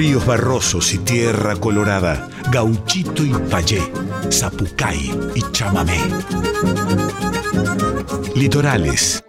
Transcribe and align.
Ríos 0.00 0.24
barrosos 0.24 0.94
y 0.94 0.98
tierra 1.00 1.56
colorada, 1.56 2.26
gauchito 2.50 3.22
y 3.22 3.34
payé, 3.50 3.82
zapucay 4.32 5.10
y 5.34 5.42
chamamé. 5.52 5.98
Litorales. 8.34 9.22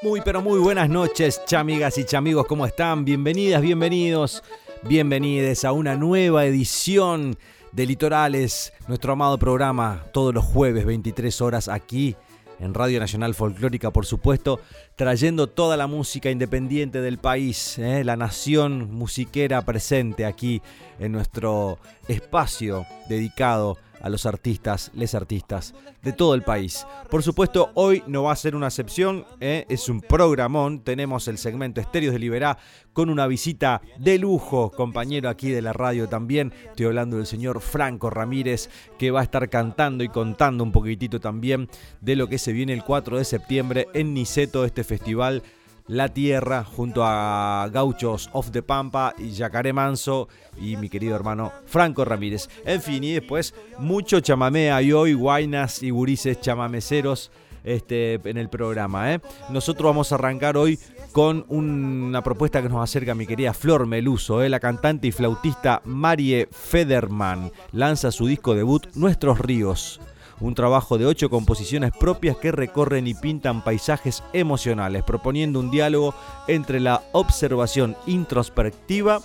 Muy 0.00 0.22
pero 0.22 0.40
muy 0.40 0.58
buenas 0.60 0.88
noches, 0.88 1.42
chamigas 1.44 1.98
y 1.98 2.06
chamigos, 2.06 2.46
¿cómo 2.46 2.64
están? 2.64 3.04
Bienvenidas, 3.04 3.60
bienvenidos, 3.60 4.42
bienvenides 4.84 5.66
a 5.66 5.72
una 5.72 5.94
nueva 5.94 6.46
edición 6.46 7.36
de 7.70 7.84
Litorales, 7.84 8.72
nuestro 8.86 9.12
amado 9.12 9.38
programa, 9.38 10.04
todos 10.14 10.32
los 10.32 10.42
jueves, 10.46 10.86
23 10.86 11.38
horas 11.42 11.68
aquí 11.68 12.16
en 12.60 12.74
Radio 12.74 13.00
Nacional 13.00 13.34
Folclórica, 13.34 13.90
por 13.90 14.06
supuesto, 14.06 14.60
trayendo 14.96 15.46
toda 15.46 15.76
la 15.76 15.86
música 15.86 16.30
independiente 16.30 17.00
del 17.00 17.18
país, 17.18 17.78
¿eh? 17.78 18.04
la 18.04 18.16
nación 18.16 18.92
musiquera 18.92 19.62
presente 19.62 20.26
aquí 20.26 20.62
en 20.98 21.12
nuestro 21.12 21.78
espacio 22.08 22.86
dedicado 23.08 23.78
a 24.00 24.08
los 24.08 24.26
artistas, 24.26 24.90
les 24.94 25.14
artistas 25.14 25.74
de 26.02 26.12
todo 26.12 26.34
el 26.34 26.42
país. 26.42 26.86
Por 27.10 27.22
supuesto, 27.22 27.70
hoy 27.74 28.02
no 28.06 28.24
va 28.24 28.32
a 28.32 28.36
ser 28.36 28.54
una 28.54 28.68
excepción, 28.68 29.26
¿eh? 29.40 29.64
es 29.68 29.88
un 29.88 30.00
programón. 30.00 30.80
Tenemos 30.80 31.28
el 31.28 31.38
segmento 31.38 31.80
Estéreos 31.80 32.12
de 32.12 32.18
Liberá 32.18 32.58
con 32.92 33.10
una 33.10 33.26
visita 33.26 33.80
de 33.98 34.18
lujo, 34.18 34.70
compañero 34.70 35.28
aquí 35.28 35.50
de 35.50 35.62
la 35.62 35.72
radio 35.72 36.08
también. 36.08 36.52
Estoy 36.70 36.86
hablando 36.86 37.16
del 37.16 37.26
señor 37.26 37.60
Franco 37.60 38.10
Ramírez, 38.10 38.70
que 38.98 39.10
va 39.10 39.20
a 39.20 39.24
estar 39.24 39.48
cantando 39.48 40.02
y 40.04 40.08
contando 40.08 40.64
un 40.64 40.72
poquitito 40.72 41.20
también 41.20 41.68
de 42.00 42.16
lo 42.16 42.28
que 42.28 42.38
se 42.38 42.52
viene 42.52 42.72
el 42.72 42.84
4 42.84 43.18
de 43.18 43.24
septiembre 43.24 43.86
en 43.94 44.14
Niceto, 44.14 44.64
este 44.64 44.84
festival 44.84 45.42
la 45.88 46.08
Tierra 46.08 46.64
junto 46.64 47.02
a 47.04 47.68
Gauchos 47.72 48.30
of 48.32 48.50
the 48.50 48.62
Pampa 48.62 49.14
y 49.18 49.30
Yacaré 49.30 49.72
Manso 49.72 50.28
y 50.60 50.76
mi 50.76 50.88
querido 50.88 51.16
hermano 51.16 51.52
Franco 51.66 52.04
Ramírez. 52.04 52.48
En 52.64 52.80
fin, 52.80 53.02
y 53.02 53.12
después 53.12 53.54
mucho 53.78 54.20
chamamé 54.20 54.70
hay 54.70 54.92
hoy, 54.92 55.14
guainas 55.14 55.82
y 55.82 55.90
gurises 55.90 56.40
chamameceros 56.40 57.30
este, 57.64 58.14
en 58.24 58.36
el 58.36 58.48
programa. 58.48 59.14
¿eh? 59.14 59.20
Nosotros 59.50 59.90
vamos 59.90 60.12
a 60.12 60.16
arrancar 60.16 60.56
hoy 60.56 60.78
con 61.12 61.44
una 61.48 62.22
propuesta 62.22 62.62
que 62.62 62.68
nos 62.68 62.82
acerca 62.82 63.14
mi 63.14 63.26
querida 63.26 63.52
Flor 63.52 63.86
Meluso, 63.86 64.42
¿eh? 64.42 64.48
la 64.48 64.60
cantante 64.60 65.08
y 65.08 65.12
flautista 65.12 65.82
Marie 65.84 66.48
Federman. 66.50 67.50
Lanza 67.72 68.10
su 68.10 68.26
disco 68.26 68.54
debut 68.54 68.86
Nuestros 68.94 69.38
Ríos 69.38 70.00
un 70.40 70.54
trabajo 70.54 70.98
de 70.98 71.06
ocho 71.06 71.30
composiciones 71.30 71.92
propias 71.98 72.36
que 72.36 72.52
recorren 72.52 73.06
y 73.06 73.14
pintan 73.14 73.62
paisajes 73.62 74.22
emocionales, 74.32 75.02
proponiendo 75.04 75.60
un 75.60 75.70
diálogo 75.70 76.14
entre 76.46 76.80
la 76.80 77.02
observación 77.12 77.96
introspectiva 78.06 79.20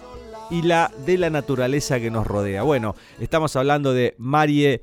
y 0.49 0.61
la 0.61 0.91
de 1.05 1.17
la 1.17 1.29
naturaleza 1.29 1.99
que 1.99 2.11
nos 2.11 2.27
rodea. 2.27 2.63
Bueno, 2.63 2.95
estamos 3.19 3.55
hablando 3.55 3.93
de 3.93 4.15
Marie 4.17 4.81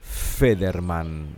Federman. 0.00 1.34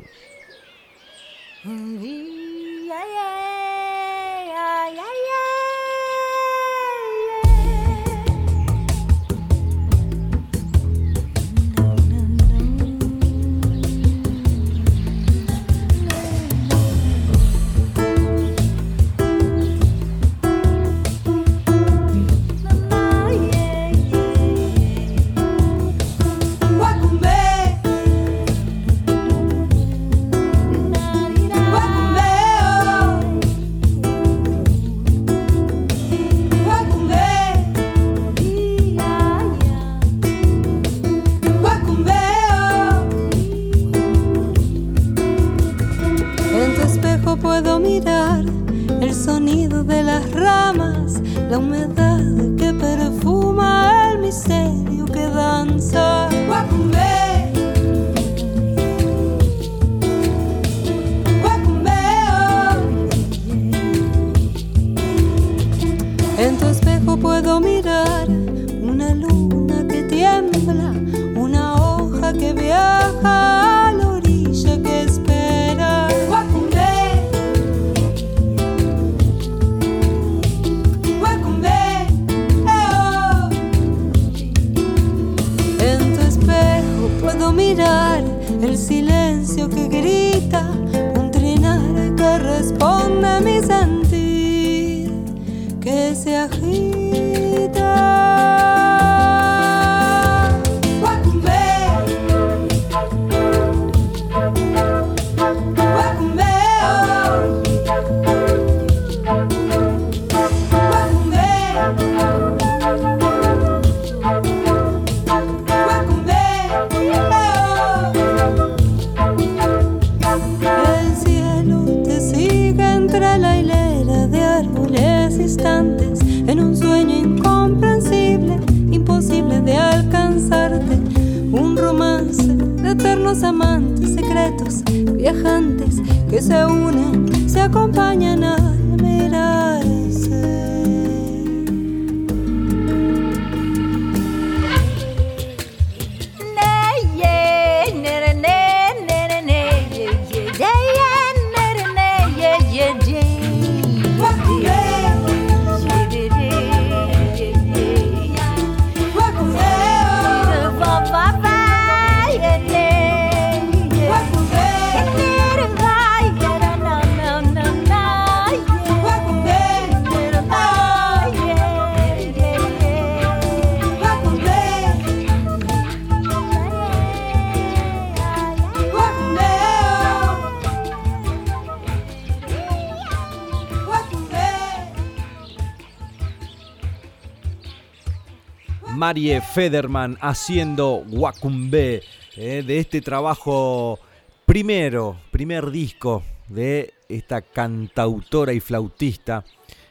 Federman 189.53 190.17
haciendo 190.23 191.05
Wakumbe, 191.11 192.03
eh, 192.37 192.63
de 192.67 192.79
este 192.79 193.03
trabajo 193.03 193.99
primero, 194.47 195.19
primer 195.31 195.71
disco 195.71 196.23
de 196.49 196.95
esta 197.07 197.43
cantautora 197.43 198.55
y 198.55 198.61
flautista 198.61 199.45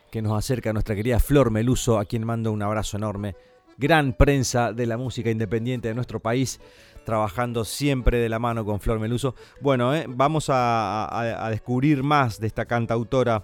que 0.09 0.23
nos 0.23 0.35
acerca 0.35 0.73
nuestra 0.73 0.95
querida 0.95 1.19
Flor 1.19 1.51
Meluso, 1.51 1.99
a 1.99 2.05
quien 2.05 2.25
mando 2.25 2.51
un 2.51 2.63
abrazo 2.63 2.97
enorme. 2.97 3.35
Gran 3.77 4.13
prensa 4.13 4.73
de 4.73 4.87
la 4.87 4.97
música 4.97 5.29
independiente 5.29 5.89
de 5.89 5.93
nuestro 5.93 6.19
país, 6.19 6.59
trabajando 7.05 7.63
siempre 7.63 8.17
de 8.17 8.29
la 8.29 8.39
mano 8.39 8.65
con 8.65 8.79
Flor 8.79 8.99
Meluso. 8.99 9.35
Bueno, 9.61 9.93
eh, 9.93 10.05
vamos 10.09 10.45
a, 10.49 11.47
descubrir 11.51 12.01
más 12.01 12.39
de 12.39 12.47
esta 12.47 12.65
cantautora 12.65 13.43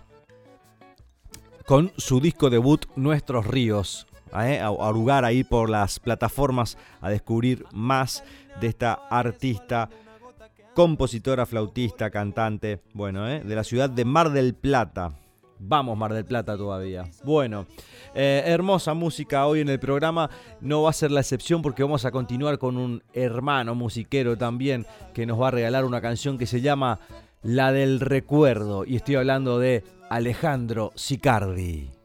con 1.67 1.91
su 1.95 2.19
disco 2.19 2.49
debut 2.49 2.87
Nuestros 2.95 3.45
Ríos. 3.45 4.07
Eh, 4.41 4.59
a, 4.59 4.67
a 4.67 5.25
ahí 5.25 5.43
por 5.43 5.69
las 5.69 5.99
plataformas 5.99 6.77
a 7.01 7.09
descubrir 7.09 7.65
más 7.71 8.23
de 8.59 8.67
esta 8.67 8.93
artista 9.09 9.89
compositora, 10.77 11.47
flautista, 11.47 12.11
cantante, 12.11 12.81
bueno, 12.93 13.27
¿eh? 13.27 13.41
de 13.43 13.55
la 13.55 13.63
ciudad 13.63 13.89
de 13.89 14.05
Mar 14.05 14.29
del 14.29 14.53
Plata. 14.53 15.11
Vamos, 15.59 15.97
Mar 15.97 16.13
del 16.13 16.23
Plata 16.23 16.55
todavía. 16.55 17.09
Bueno, 17.23 17.65
eh, 18.13 18.43
hermosa 18.45 18.93
música 18.93 19.47
hoy 19.47 19.61
en 19.61 19.69
el 19.69 19.79
programa. 19.79 20.29
No 20.61 20.83
va 20.83 20.91
a 20.91 20.93
ser 20.93 21.09
la 21.09 21.21
excepción 21.21 21.63
porque 21.63 21.81
vamos 21.81 22.05
a 22.05 22.11
continuar 22.11 22.59
con 22.59 22.77
un 22.77 23.01
hermano 23.13 23.73
musiquero 23.73 24.37
también 24.37 24.85
que 25.15 25.25
nos 25.25 25.41
va 25.41 25.47
a 25.47 25.51
regalar 25.51 25.83
una 25.83 25.99
canción 25.99 26.37
que 26.37 26.45
se 26.45 26.61
llama 26.61 26.99
La 27.41 27.71
del 27.71 27.99
Recuerdo. 27.99 28.85
Y 28.85 28.97
estoy 28.97 29.15
hablando 29.15 29.57
de 29.57 29.83
Alejandro 30.11 30.91
Sicardi. 30.93 31.96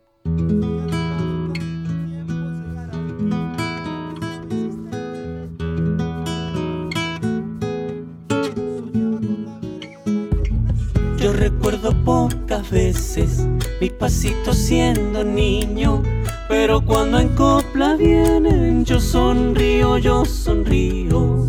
Pocas 12.04 12.70
veces 12.70 13.46
mis 13.80 13.92
pasitos 13.92 14.56
siendo 14.56 15.24
niño, 15.24 16.02
pero 16.48 16.80
cuando 16.80 17.18
en 17.18 17.28
copla 17.30 17.96
vienen 17.96 18.84
yo 18.84 19.00
sonrío, 19.00 19.98
yo 19.98 20.24
sonrío. 20.24 21.46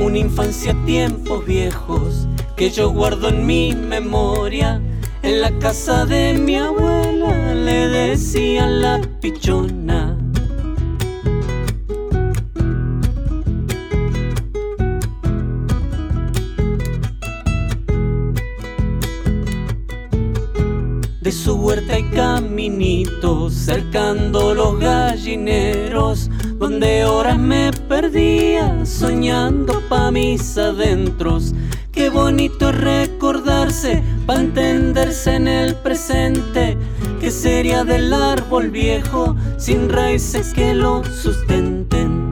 Una 0.00 0.18
infancia, 0.18 0.74
tiempos 0.86 1.44
viejos 1.44 2.26
que 2.56 2.70
yo 2.70 2.90
guardo 2.90 3.28
en 3.28 3.46
mi 3.46 3.74
memoria 3.74 4.80
en 5.22 5.40
la 5.40 5.50
casa 5.58 6.06
de 6.06 6.32
mi 6.34 6.56
le 7.54 7.88
decían 7.88 8.80
la 8.82 9.00
pichona. 9.20 10.16
De 21.20 21.32
su 21.32 21.56
huerta 21.56 21.92
hay 21.92 22.04
caminitos 22.04 23.52
cercando 23.52 24.54
los 24.54 24.80
gallineros, 24.80 26.30
donde 26.56 27.04
horas 27.04 27.38
me 27.38 27.70
perdía 27.86 28.86
soñando 28.86 29.82
pa' 29.90 30.10
mis 30.10 30.56
adentros. 30.56 31.52
Qué 31.92 32.08
bonito 32.08 32.72
recordarse 32.72 34.02
para 34.24 34.40
entenderse 34.40 35.34
en 35.34 35.48
el 35.48 35.74
presente. 35.74 36.77
¿Qué 37.28 37.32
sería 37.32 37.84
del 37.84 38.10
árbol 38.14 38.70
viejo 38.70 39.36
sin 39.58 39.90
raíces 39.90 40.54
que 40.54 40.72
lo 40.72 41.04
sustenten? 41.04 42.24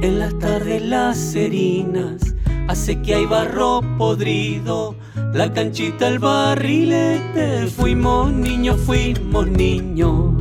En 0.00 0.18
las 0.18 0.38
tardes 0.38 0.82
las 0.82 1.18
serinas 1.18 2.22
hace 2.68 3.02
que 3.02 3.16
hay 3.16 3.26
barro 3.26 3.82
podrido. 3.98 4.99
La 5.32 5.52
canchita, 5.52 6.08
el 6.08 6.18
barrilete, 6.18 7.68
fuimos 7.68 8.32
niños, 8.32 8.80
fuimos 8.80 9.46
niños. 9.46 10.34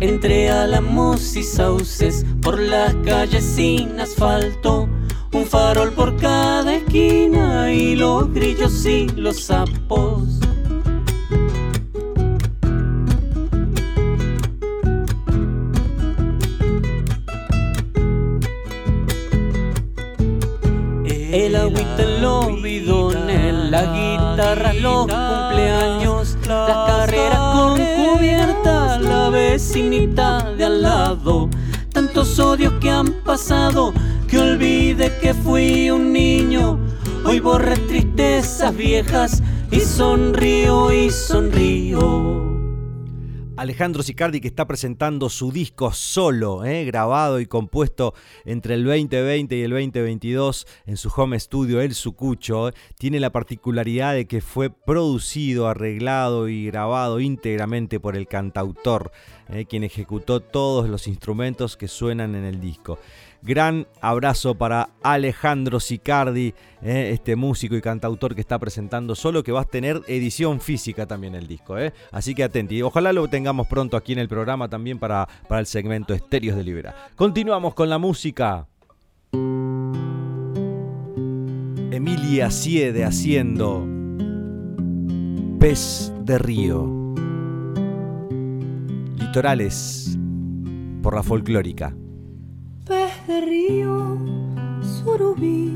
Entre 0.00 0.50
álamos 0.50 1.36
y 1.36 1.44
sauces, 1.44 2.26
por 2.42 2.58
las 2.58 2.92
calles 3.04 3.44
sin 3.44 4.00
asfalto, 4.00 4.88
un 5.32 5.46
farol 5.46 5.92
por 5.92 6.16
cada 6.16 6.74
esquina 6.74 7.72
y 7.72 7.94
los 7.94 8.32
grillos 8.34 8.84
y 8.86 9.06
los 9.10 9.44
sapos. 9.44 10.43
Que 32.80 32.90
han 32.90 33.12
pasado, 33.24 33.92
que 34.26 34.38
olvide 34.38 35.12
que 35.20 35.34
fui 35.34 35.90
un 35.90 36.12
niño. 36.12 36.78
Hoy 37.24 37.38
borré 37.40 37.76
tristezas 37.76 38.74
viejas 38.74 39.42
y 39.70 39.80
sonrío 39.80 40.90
y 40.92 41.10
sonrío. 41.10 42.43
Alejandro 43.64 44.02
Sicardi 44.02 44.42
que 44.42 44.48
está 44.48 44.66
presentando 44.66 45.30
su 45.30 45.50
disco 45.50 45.90
solo, 45.90 46.66
eh, 46.66 46.84
grabado 46.84 47.40
y 47.40 47.46
compuesto 47.46 48.12
entre 48.44 48.74
el 48.74 48.84
2020 48.84 49.56
y 49.56 49.62
el 49.62 49.70
2022 49.70 50.66
en 50.84 50.98
su 50.98 51.10
home 51.16 51.40
studio 51.40 51.80
El 51.80 51.94
Sucucho. 51.94 52.68
Eh, 52.68 52.72
tiene 52.98 53.20
la 53.20 53.32
particularidad 53.32 54.12
de 54.12 54.26
que 54.26 54.42
fue 54.42 54.68
producido, 54.68 55.66
arreglado 55.66 56.50
y 56.50 56.66
grabado 56.66 57.20
íntegramente 57.20 58.00
por 58.00 58.18
el 58.18 58.28
cantautor, 58.28 59.12
eh, 59.48 59.64
quien 59.64 59.82
ejecutó 59.82 60.40
todos 60.40 60.90
los 60.90 61.08
instrumentos 61.08 61.78
que 61.78 61.88
suenan 61.88 62.34
en 62.34 62.44
el 62.44 62.60
disco. 62.60 62.98
Gran 63.44 63.86
abrazo 64.00 64.54
para 64.54 64.88
Alejandro 65.02 65.78
Sicardi, 65.78 66.54
eh, 66.80 67.10
este 67.12 67.36
músico 67.36 67.76
y 67.76 67.82
cantautor 67.82 68.34
que 68.34 68.40
está 68.40 68.58
presentando 68.58 69.14
solo, 69.14 69.42
que 69.42 69.52
va 69.52 69.60
a 69.60 69.64
tener 69.64 70.00
edición 70.08 70.62
física 70.62 71.04
también 71.04 71.34
el 71.34 71.46
disco. 71.46 71.78
Eh. 71.78 71.92
Así 72.10 72.34
que 72.34 72.42
atenti. 72.42 72.80
Ojalá 72.80 73.12
lo 73.12 73.28
tengamos 73.28 73.66
pronto 73.66 73.98
aquí 73.98 74.14
en 74.14 74.20
el 74.20 74.28
programa 74.28 74.70
también 74.70 74.98
para, 74.98 75.28
para 75.46 75.60
el 75.60 75.66
segmento 75.66 76.14
Estéreos 76.14 76.56
de 76.56 76.64
Libera. 76.64 76.96
Continuamos 77.16 77.74
con 77.74 77.90
la 77.90 77.98
música. 77.98 78.66
Emilia 81.90 82.50
Siede 82.50 83.04
haciendo 83.04 83.86
Pez 85.60 86.14
de 86.20 86.38
Río. 86.38 87.14
Litorales 89.18 90.16
por 91.02 91.14
la 91.14 91.22
folclórica 91.22 91.94
río, 93.40 94.18
surubí, 94.82 95.70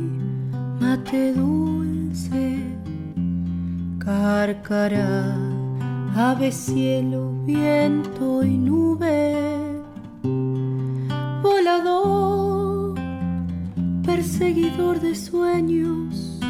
mate 0.80 1.32
dulce, 1.32 2.58
cárcara, 3.98 5.36
ave 6.16 6.50
cielo, 6.52 7.32
viento 7.44 8.42
y 8.42 8.56
nube, 8.58 9.34
volador, 11.42 12.94
perseguidor 14.04 15.00
de 15.00 15.14
sueños, 15.14 16.40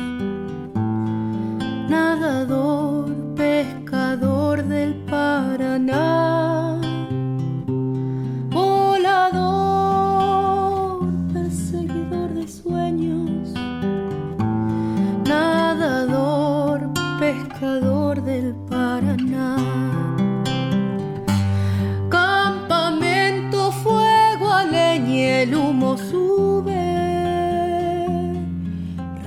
nadador, 1.89 3.15
pescador 3.35 4.65
del 4.65 4.95
Paraná 5.07 6.81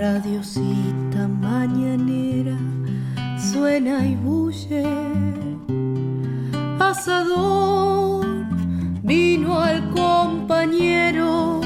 rosita 0.01 1.27
mañanera 1.27 2.57
suena 3.37 4.03
y 4.03 4.15
bulle. 4.15 4.83
Asador 6.79 8.25
vino 9.03 9.59
al 9.59 9.89
compañero, 9.91 11.61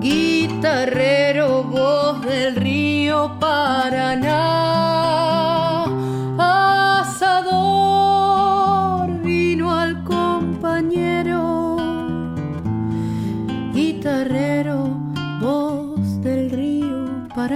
guitarrero, 0.00 1.62
voz 1.62 2.20
del 2.22 2.56
río 2.56 3.38
Paraná. 3.38 4.81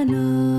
Paraná. 0.07 0.56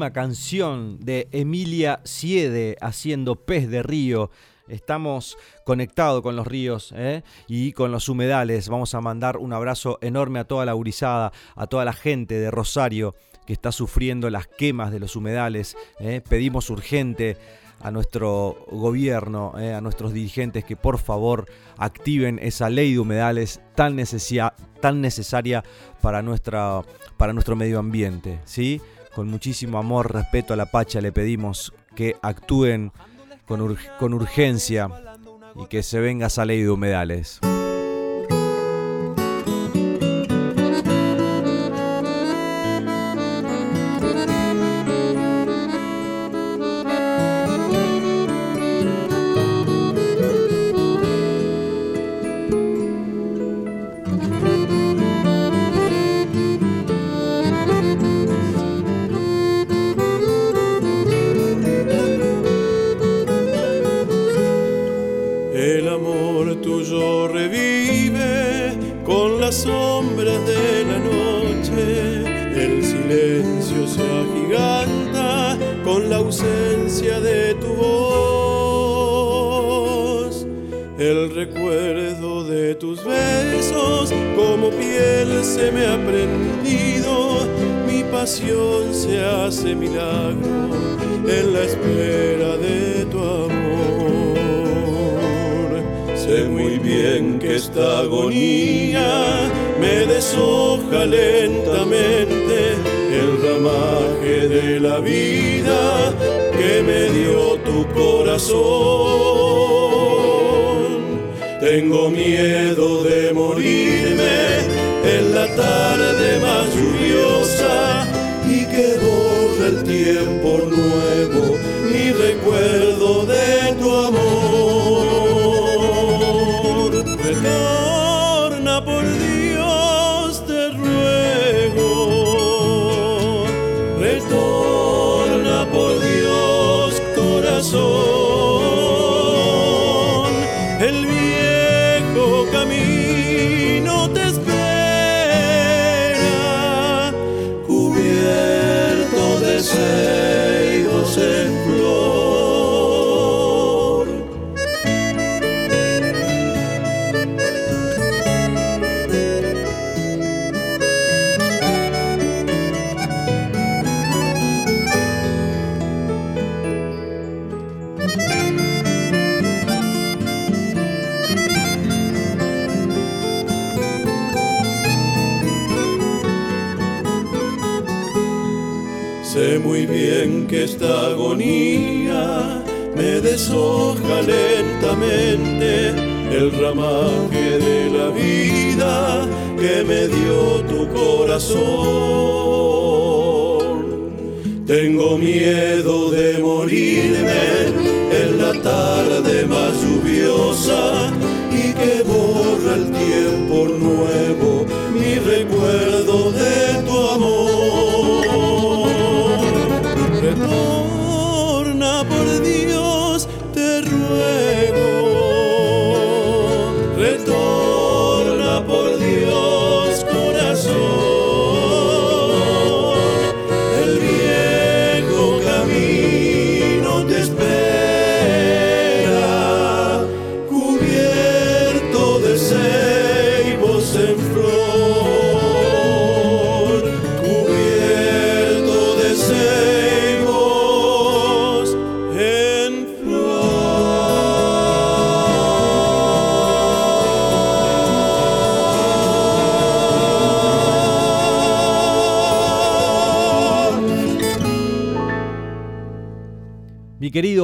Canción 0.00 0.98
de 1.00 1.28
Emilia 1.32 2.00
Siede 2.04 2.78
haciendo 2.80 3.36
Pez 3.36 3.68
de 3.68 3.82
Río. 3.82 4.30
Estamos 4.66 5.36
conectados 5.66 6.22
con 6.22 6.34
los 6.34 6.46
ríos 6.46 6.94
¿eh? 6.96 7.22
y 7.46 7.72
con 7.72 7.92
los 7.92 8.08
humedales. 8.08 8.70
Vamos 8.70 8.94
a 8.94 9.02
mandar 9.02 9.36
un 9.36 9.52
abrazo 9.52 9.98
enorme 10.00 10.38
a 10.38 10.44
toda 10.44 10.64
la 10.64 10.72
gurizada, 10.72 11.30
a 11.56 11.66
toda 11.66 11.84
la 11.84 11.92
gente 11.92 12.36
de 12.38 12.50
Rosario 12.50 13.14
que 13.46 13.52
está 13.52 13.70
sufriendo 13.70 14.30
las 14.30 14.46
quemas 14.46 14.92
de 14.92 15.00
los 15.00 15.14
humedales. 15.14 15.76
¿eh? 16.00 16.22
Pedimos 16.26 16.70
urgente 16.70 17.36
a 17.80 17.90
nuestro 17.90 18.64
gobierno, 18.70 19.52
¿eh? 19.58 19.74
a 19.74 19.82
nuestros 19.82 20.14
dirigentes 20.14 20.64
que 20.64 20.76
por 20.76 20.98
favor 20.98 21.44
activen 21.76 22.38
esa 22.40 22.70
ley 22.70 22.94
de 22.94 23.00
humedales 23.00 23.60
tan, 23.74 23.94
necesia- 23.96 24.54
tan 24.80 25.02
necesaria 25.02 25.62
para, 26.00 26.22
nuestra, 26.22 26.80
para 27.18 27.34
nuestro 27.34 27.56
medio 27.56 27.78
ambiente. 27.78 28.40
¿sí? 28.46 28.80
Con 29.14 29.28
muchísimo 29.28 29.78
amor, 29.78 30.12
respeto 30.12 30.54
a 30.54 30.56
la 30.56 30.66
Pacha 30.66 31.00
le 31.00 31.12
pedimos 31.12 31.72
que 31.94 32.16
actúen 32.22 32.92
con, 33.46 33.76
con 33.98 34.14
urgencia 34.14 34.88
y 35.54 35.66
que 35.66 35.82
se 35.82 36.00
venga 36.00 36.28
esa 36.28 36.44
ley 36.44 36.62
de 36.62 36.70
humedales. 36.70 37.40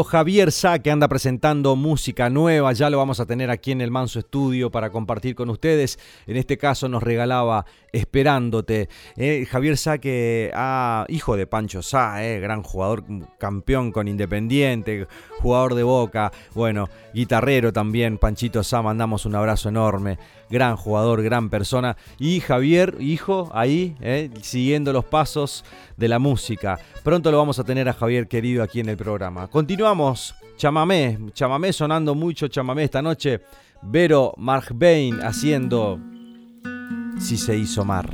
Javier 0.08 0.52
Sá, 0.52 0.78
que 0.78 0.90
anda 0.90 1.06
presentando 1.06 1.76
música 1.76 2.30
nueva, 2.30 2.72
ya 2.72 2.88
lo 2.88 2.96
vamos 2.96 3.20
a 3.20 3.26
tener 3.26 3.50
aquí 3.50 3.72
en 3.72 3.82
el 3.82 3.90
Manso 3.90 4.18
Estudio 4.18 4.70
para 4.70 4.88
compartir 4.88 5.34
con 5.34 5.50
ustedes. 5.50 5.98
En 6.26 6.38
este 6.38 6.56
caso 6.56 6.88
nos 6.88 7.02
regalaba 7.02 7.66
Esperándote. 7.92 8.88
Eh, 9.16 9.46
Javier 9.48 9.76
Sá, 9.76 9.98
que 9.98 10.50
ah, 10.54 11.04
hijo 11.08 11.36
de 11.36 11.46
Pancho 11.46 11.82
Sá, 11.82 12.24
eh, 12.24 12.40
gran 12.40 12.62
jugador, 12.62 13.04
campeón 13.38 13.92
con 13.92 14.08
Independiente, 14.08 15.06
jugador 15.40 15.74
de 15.74 15.82
Boca, 15.82 16.32
bueno, 16.54 16.88
guitarrero 17.12 17.72
también, 17.72 18.18
Panchito 18.18 18.62
Sá, 18.62 18.82
mandamos 18.82 19.26
un 19.26 19.34
abrazo 19.34 19.68
enorme. 19.68 20.18
Gran 20.50 20.76
jugador, 20.76 21.22
gran 21.22 21.50
persona. 21.50 21.96
Y 22.18 22.40
Javier, 22.40 22.96
hijo, 23.00 23.50
ahí, 23.52 23.96
eh, 24.00 24.30
siguiendo 24.42 24.92
los 24.92 25.04
pasos 25.04 25.64
de 25.96 26.08
la 26.08 26.18
música. 26.18 26.78
Pronto 27.02 27.30
lo 27.30 27.38
vamos 27.38 27.58
a 27.58 27.64
tener 27.64 27.88
a 27.88 27.92
Javier 27.92 28.28
querido 28.28 28.62
aquí 28.62 28.80
en 28.80 28.88
el 28.88 28.96
programa. 28.96 29.48
Continuamos, 29.48 30.34
chamamé, 30.56 31.18
chamamé 31.32 31.72
sonando 31.72 32.14
mucho, 32.14 32.48
chamamé 32.48 32.84
esta 32.84 33.02
noche. 33.02 33.40
Vero 33.82 34.34
Markbain 34.36 35.20
haciendo 35.20 36.00
Si 37.20 37.36
se 37.36 37.56
hizo 37.56 37.84
mar. 37.84 38.08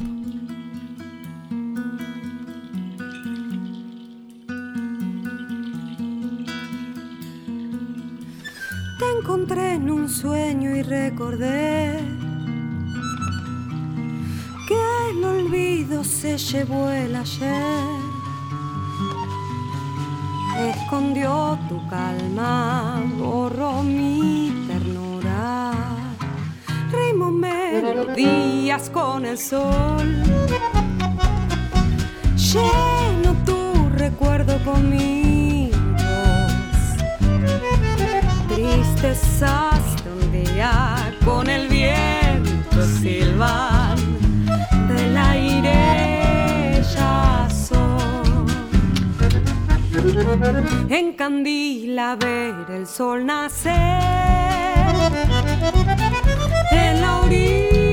Te 8.98 9.18
encontré 9.18 9.74
en 9.74 9.90
un 9.90 10.08
sueño 10.08 10.74
y 10.76 10.82
recordé 10.82 12.23
que 14.66 15.10
el 15.10 15.24
olvido 15.24 16.04
se 16.04 16.38
llevó 16.38 16.90
el 16.90 17.14
ayer. 17.16 17.84
Escondió 20.58 21.58
tu 21.68 21.86
calma, 21.88 23.02
borró 23.18 23.82
mi 23.82 24.66
ternura. 24.68 25.72
Ritmo 26.90 27.30
melodías 27.30 28.88
con 28.90 29.26
el 29.26 29.38
sol. 29.38 30.22
Lleno 32.36 33.34
tu 33.44 33.88
recuerdo 33.96 34.58
conmigo 34.64 35.24
tristezas 38.54 39.40
de 39.40 39.53
Encandila 50.88 52.16
ver 52.16 52.66
el 52.70 52.86
sol 52.86 53.24
nacer. 53.24 53.72
En 56.72 57.00
la 57.00 57.20
orilla 57.20 57.83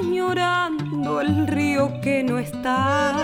Añorando 0.00 1.20
el 1.20 1.46
río 1.46 2.00
que 2.02 2.24
no 2.24 2.38
está. 2.38 3.16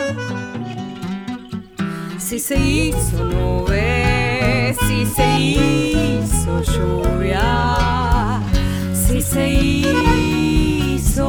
Si 2.18 2.38
se 2.38 2.56
hizo 2.56 3.24
nube, 3.24 4.76
si 4.86 5.06
se 5.06 5.40
hizo 5.40 6.62
lluvia, 6.62 8.40
si 8.92 9.20
se 9.20 9.48
hizo 9.48 11.26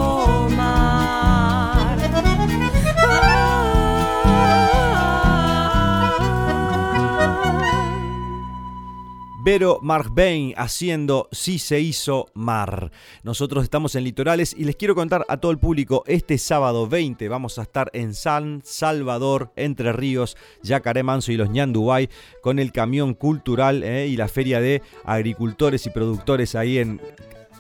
Vero 9.48 9.80
Markbain 9.82 10.54
haciendo 10.58 11.30
Si 11.32 11.58
se 11.58 11.80
hizo 11.80 12.26
mar. 12.34 12.92
Nosotros 13.24 13.64
estamos 13.64 13.96
en 13.96 14.04
Litorales 14.04 14.54
y 14.54 14.66
les 14.66 14.76
quiero 14.76 14.94
contar 14.94 15.26
a 15.30 15.38
todo 15.38 15.54
el 15.54 15.58
público, 15.58 16.04
este 16.06 16.38
sábado 16.38 16.90
20 16.90 17.30
vamos 17.30 17.58
a 17.58 17.62
estar 17.62 17.90
en 17.94 18.14
San 18.14 18.60
Salvador, 18.66 19.54
Entre 19.56 19.94
Ríos, 19.94 20.36
Yacaré 20.64 21.02
Manso 21.02 21.32
y 21.32 21.38
los 21.38 21.50
Ñandubay 21.50 22.10
con 22.42 22.60
el 22.60 22.74
camión 22.74 23.14
cultural 23.14 23.84
eh, 23.84 24.08
y 24.08 24.18
la 24.18 24.28
feria 24.28 24.60
de 24.60 24.82
agricultores 25.06 25.86
y 25.86 25.92
productores 25.92 26.54
ahí 26.54 26.80
en 26.80 27.00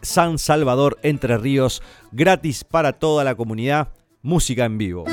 San 0.02 0.39
Salvador, 0.39 1.00
Entre 1.04 1.38
Ríos, 1.38 1.82
gratis 2.12 2.65
para 2.65 2.91
toda 2.91 3.23
la 3.23 3.36
comunidad, 3.36 3.93
música 4.21 4.65
en 4.65 4.78
vivo. 4.78 5.06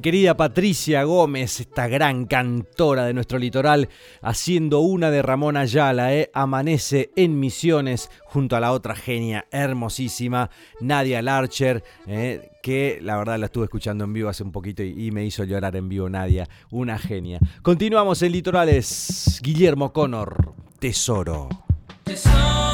Querida 0.00 0.36
Patricia 0.36 1.04
Gómez, 1.04 1.60
esta 1.60 1.88
gran 1.88 2.26
cantora 2.26 3.04
de 3.04 3.14
nuestro 3.14 3.38
litoral, 3.38 3.88
haciendo 4.22 4.80
una 4.80 5.10
de 5.10 5.22
Ramón 5.22 5.56
Ayala, 5.56 6.14
¿eh? 6.14 6.30
Amanece 6.32 7.10
en 7.16 7.38
Misiones, 7.38 8.10
junto 8.24 8.56
a 8.56 8.60
la 8.60 8.72
otra 8.72 8.94
genia 8.94 9.46
hermosísima, 9.50 10.50
Nadia 10.80 11.22
Larcher, 11.22 11.82
¿eh? 12.06 12.50
que 12.62 12.98
la 13.02 13.16
verdad 13.16 13.38
la 13.38 13.46
estuve 13.46 13.64
escuchando 13.64 14.04
en 14.04 14.12
vivo 14.12 14.28
hace 14.28 14.42
un 14.42 14.52
poquito 14.52 14.82
y, 14.82 15.06
y, 15.06 15.10
me 15.10 15.24
hizo 15.24 15.44
llorar 15.44 15.76
en 15.76 15.88
vivo 15.88 16.08
Nadia, 16.08 16.48
una 16.70 16.98
genia. 16.98 17.38
Continuamos 17.62 18.22
en 18.22 18.32
Litorales, 18.32 19.40
Guillermo 19.42 19.92
Connor, 19.92 20.54
Tesoro. 20.78 21.48
Tesoro. 22.04 22.69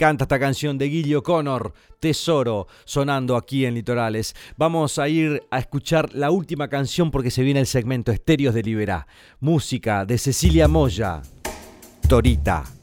Encanta 0.00 0.24
esta 0.24 0.38
canción 0.38 0.78
de 0.78 0.86
Guillo 0.86 1.22
Connor, 1.22 1.74
Tesoro, 1.98 2.66
sonando 2.86 3.36
aquí 3.36 3.66
en 3.66 3.74
Litorales. 3.74 4.34
Vamos 4.56 4.98
a 4.98 5.10
ir 5.10 5.42
a 5.50 5.58
escuchar 5.58 6.14
la 6.14 6.30
última 6.30 6.68
canción 6.68 7.10
porque 7.10 7.30
se 7.30 7.42
viene 7.42 7.60
el 7.60 7.66
segmento 7.66 8.10
Estéreos 8.10 8.54
de 8.54 8.62
Liberá. 8.62 9.06
Música 9.40 10.06
de 10.06 10.16
Cecilia 10.16 10.68
Moya, 10.68 11.20
Torita. 12.08 12.79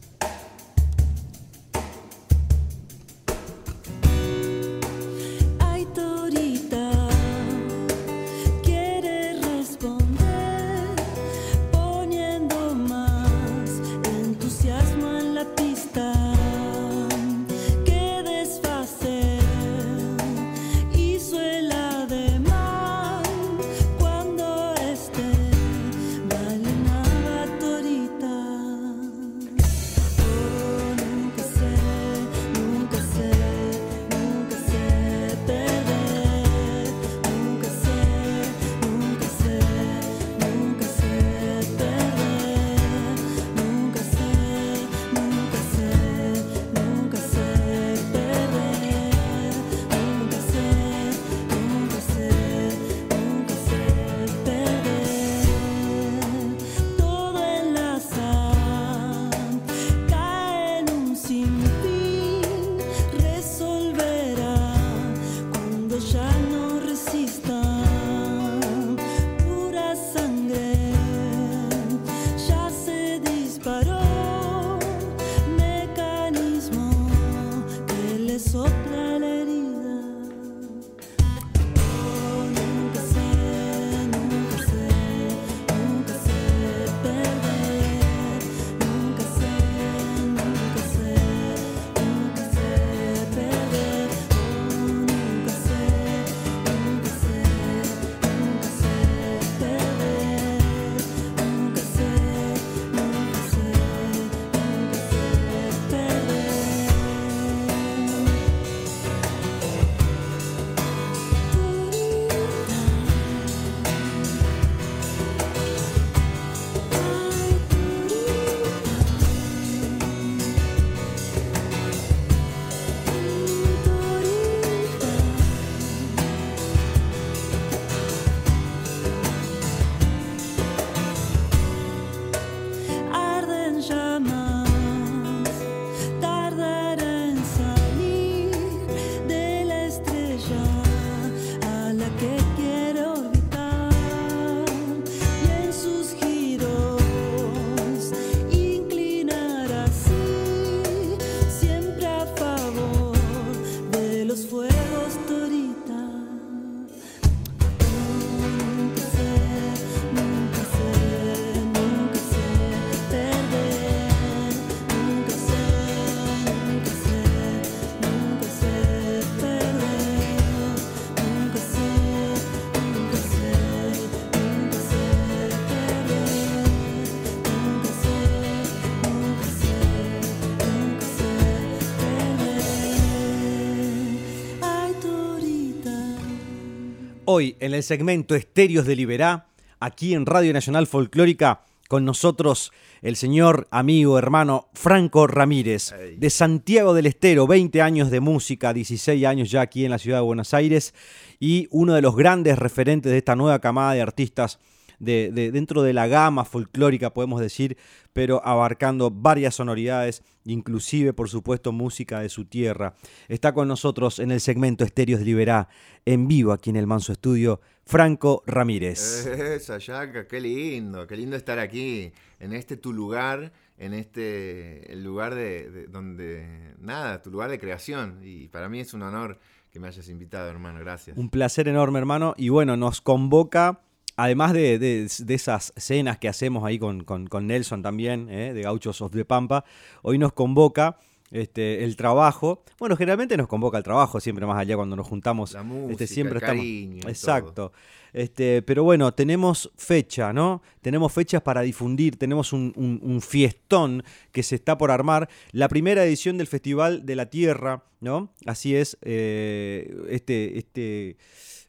Hoy 187.38 187.56
en 187.60 187.76
el 187.76 187.84
segmento 187.84 188.34
Estéreos 188.34 188.88
de 188.88 188.96
Liberá, 188.96 189.46
aquí 189.80 190.16
en 190.16 190.26
Radio 190.26 190.52
Nacional 190.54 190.88
Folclórica, 190.88 191.62
con 191.88 192.04
nosotros 192.04 192.72
el 193.04 193.16
señor 193.16 193.68
amigo 193.70 194.18
hermano 194.18 194.70
Franco 194.74 195.28
Ramírez, 195.28 195.94
de 196.18 196.30
Santiago 196.32 196.96
del 196.96 197.06
Estero, 197.06 197.46
20 197.46 197.80
años 197.84 198.10
de 198.10 198.22
música, 198.22 198.74
16 198.74 199.24
años 199.24 199.52
ya 199.52 199.62
aquí 199.62 199.86
en 199.86 199.92
la 199.92 200.00
ciudad 200.00 200.18
de 200.18 200.24
Buenos 200.24 200.56
Aires 200.56 200.96
y 201.40 201.68
uno 201.70 201.94
de 201.94 202.02
los 202.02 202.16
grandes 202.16 202.58
referentes 202.58 203.12
de 203.12 203.20
esta 203.20 203.36
nueva 203.36 203.60
camada 203.60 203.94
de 203.94 204.02
artistas 204.02 204.58
de, 205.00 205.32
dentro 205.52 205.84
de 205.84 205.94
la 205.94 206.08
gama 206.08 206.46
folclórica, 206.46 207.14
podemos 207.14 207.40
decir, 207.40 207.78
pero 208.14 208.46
abarcando 208.46 209.12
varias 209.12 209.56
sonoridades, 209.56 210.24
inclusive, 210.46 211.14
por 211.14 211.30
supuesto, 211.30 211.72
música 211.72 212.20
de 212.20 212.30
su 212.30 212.46
tierra. 212.46 212.96
Está 213.28 213.54
con 213.54 213.68
nosotros 213.68 214.20
en 214.20 214.32
el 214.32 214.42
segmento 214.42 214.84
Estéreos 214.84 215.20
de 215.20 215.26
Liberá, 215.26 215.70
en 216.06 216.28
vivo 216.28 216.52
aquí 216.52 216.70
en 216.70 216.78
el 216.78 216.88
Manso 216.88 217.12
Estudio, 217.12 217.62
Franco 217.86 218.44
Ramírez. 218.46 219.26
Esa, 219.28 219.80
qué 220.28 220.42
lindo, 220.42 221.08
qué 221.08 221.16
lindo 221.16 221.36
estar 221.36 221.60
aquí, 221.60 222.12
en 222.40 222.54
este 222.54 222.78
tu 222.78 222.94
lugar, 222.94 223.54
en 223.78 223.94
este 223.94 224.92
el 224.92 225.04
lugar 225.04 225.36
de, 225.36 225.88
donde, 225.88 226.74
nada, 226.80 227.22
tu 227.22 227.32
lugar 227.32 227.50
de 227.50 227.60
creación. 227.60 228.20
Y 228.24 228.48
para 228.48 228.68
mí 228.68 228.80
es 228.80 228.94
un 228.94 229.04
honor 229.04 229.40
que 229.72 229.80
me 229.80 229.88
hayas 229.88 230.10
invitado, 230.10 230.50
hermano, 230.50 230.80
gracias. 230.80 231.18
Un 231.18 231.30
placer 231.30 231.68
enorme, 231.68 232.00
hermano. 232.00 232.34
Y 232.38 232.50
bueno, 232.50 232.76
nos 232.78 233.02
convoca 233.02 233.82
además 234.18 234.52
de, 234.52 235.08
esas 235.30 235.74
cenas 235.78 236.18
que 236.18 236.28
hacemos 236.28 236.66
ahí 236.66 236.80
con, 236.80 237.06
Nelson 237.42 237.82
también, 237.82 238.28
¿eh? 238.30 238.54
de 238.54 238.62
Gauchos 238.64 239.02
of 239.02 239.14
the 239.14 239.24
Pampa, 239.24 239.64
hoy 240.02 240.18
nos 240.18 240.34
convoca 240.34 240.98
este, 241.32 241.84
el 241.84 241.96
trabajo. 241.96 242.64
Bueno, 242.80 242.96
generalmente 242.98 243.38
nos 243.38 243.48
convoca 243.48 243.78
el 243.78 243.84
trabajo, 243.84 244.20
siempre 244.20 244.46
más 244.46 244.58
allá 244.58 244.76
cuando 244.76 244.96
nos 244.96 245.08
juntamos. 245.08 245.54
La 245.54 245.64
música, 245.64 245.92
este, 245.92 246.08
siempre 246.08 246.40
el 246.40 246.42
cariño 246.42 247.08
Exacto. 247.08 247.72
Este, 248.14 248.64
pero 248.64 248.84
bueno, 248.84 249.14
tenemos 249.14 249.70
fecha, 249.76 250.34
¿no? 250.34 250.64
Tenemos 250.82 251.14
fechas 251.14 251.42
para 251.42 251.62
difundir, 251.62 252.18
tenemos 252.18 252.54
un, 252.54 253.22
fiestón 253.22 254.04
que 254.32 254.42
se 254.42 254.56
está 254.56 254.78
por 254.78 254.90
armar. 254.90 255.30
La 255.52 255.68
primera 255.68 256.04
edición 256.04 256.38
del 256.38 256.48
Festival 256.48 257.06
de 257.06 257.16
la 257.16 257.28
Tierra, 257.28 257.84
¿no? 258.00 258.30
Así 258.46 258.76
es, 258.76 258.98
eh, 259.02 260.06
este, 260.10 260.58
este 260.58 261.18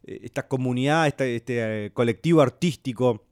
esta 0.05 0.49
comunidad, 0.49 1.07
este, 1.07 1.37
este 1.37 1.91
colectivo 1.95 2.41
artístico 2.41 3.25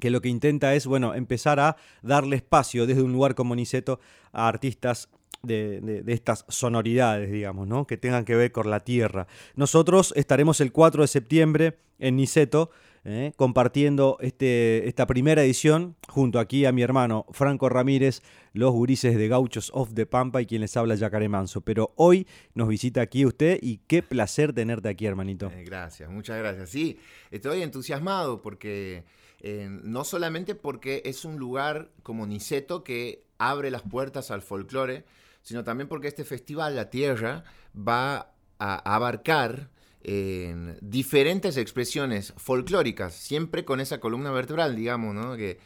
que 0.00 0.10
lo 0.10 0.20
que 0.20 0.28
intenta 0.28 0.74
es, 0.74 0.86
bueno, 0.86 1.14
empezar 1.14 1.60
a 1.60 1.76
darle 2.02 2.36
espacio 2.36 2.86
desde 2.86 3.02
un 3.02 3.12
lugar 3.12 3.34
como 3.34 3.56
Niceto 3.56 4.00
a 4.32 4.48
artistas 4.48 5.08
de, 5.42 6.02
estas 6.06 6.44
sonoridades, 6.48 7.30
digamos, 7.30 7.66
¿no? 7.66 7.86
Que 7.86 7.96
tengan 7.96 8.24
que 8.24 8.34
ver 8.34 8.52
con 8.52 8.70
la 8.70 8.80
tierra. 8.80 9.26
Nosotros 9.54 10.12
estaremos 10.16 10.60
el 10.60 10.72
4 10.72 11.02
de 11.02 11.08
septiembre 11.08 11.78
en 11.98 12.16
Niceto, 12.16 12.70
eh, 13.08 13.32
compartiendo 13.36 14.16
este, 14.20 14.88
esta 14.88 15.06
primera 15.06 15.44
edición 15.44 15.94
junto 16.08 16.40
aquí 16.40 16.64
a 16.64 16.72
mi 16.72 16.82
hermano 16.82 17.24
Franco 17.30 17.68
Ramírez, 17.68 18.20
los 18.52 18.72
gurises 18.72 19.16
de 19.16 19.28
Gauchos 19.28 19.70
of 19.72 19.94
the 19.94 20.06
Pampa 20.06 20.42
y 20.42 20.46
quien 20.46 20.60
les 20.60 20.76
habla 20.76 20.96
Yacaré 20.96 21.28
Manso. 21.28 21.60
Pero 21.60 21.92
hoy 21.94 22.26
nos 22.54 22.66
visita 22.66 23.00
aquí 23.02 23.24
usted 23.24 23.60
y 23.62 23.76
qué 23.86 24.02
placer 24.02 24.52
tenerte 24.52 24.88
aquí, 24.88 25.06
hermanito. 25.06 25.52
Eh, 25.54 25.62
gracias, 25.62 26.10
muchas 26.10 26.36
gracias. 26.38 26.68
Sí, 26.68 26.98
estoy 27.30 27.62
entusiasmado 27.62 28.42
porque 28.42 29.04
eh, 29.38 29.68
no 29.70 30.02
solamente 30.02 30.56
porque 30.56 31.02
es 31.04 31.24
un 31.24 31.36
lugar 31.36 31.92
como 32.02 32.26
Niceto 32.26 32.82
que 32.82 33.22
abre 33.38 33.70
las 33.70 33.82
puertas 33.82 34.32
al 34.32 34.42
folclore, 34.42 35.04
sino 35.42 35.62
también 35.62 35.86
porque 35.86 36.08
este 36.08 36.24
festival, 36.24 36.74
La 36.74 36.90
Tierra, 36.90 37.44
va 37.76 38.32
a 38.58 38.94
abarcar 38.96 39.70
en 40.02 40.78
diferentes 40.80 41.56
expresiones 41.56 42.32
folclóricas, 42.36 43.14
siempre 43.14 43.64
con 43.64 43.80
esa 43.80 43.98
columna 43.98 44.30
vertebral, 44.30 44.76
digamos, 44.76 45.14
¿no? 45.14 45.36
que 45.36 45.58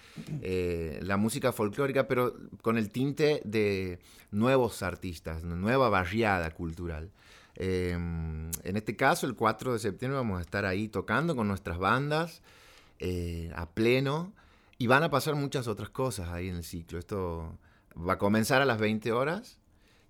eh, 0.42 0.98
la 1.02 1.16
música 1.16 1.52
folclórica, 1.52 2.08
pero 2.08 2.34
con 2.62 2.78
el 2.78 2.90
tinte 2.90 3.42
de 3.44 3.98
nuevos 4.30 4.82
artistas, 4.82 5.44
nueva 5.44 5.88
barriada 5.90 6.50
cultural. 6.52 7.10
Em, 7.56 8.50
en 8.64 8.76
este 8.76 8.96
caso, 8.96 9.26
el 9.26 9.34
4 9.34 9.74
de 9.74 9.78
septiembre 9.78 10.16
vamos 10.16 10.38
a 10.38 10.42
estar 10.42 10.64
ahí 10.64 10.88
tocando 10.88 11.36
con 11.36 11.46
nuestras 11.46 11.76
bandas 11.76 12.40
eh, 12.98 13.52
a 13.54 13.68
pleno 13.68 14.32
y 14.78 14.86
van 14.86 15.02
a 15.02 15.10
pasar 15.10 15.34
muchas 15.34 15.68
otras 15.68 15.90
cosas 15.90 16.30
ahí 16.30 16.48
en 16.48 16.56
el 16.56 16.64
ciclo. 16.64 16.98
Esto 16.98 17.58
va 17.94 18.14
a 18.14 18.18
comenzar 18.18 18.62
a 18.62 18.64
las 18.64 18.78
20 18.78 19.12
horas 19.12 19.58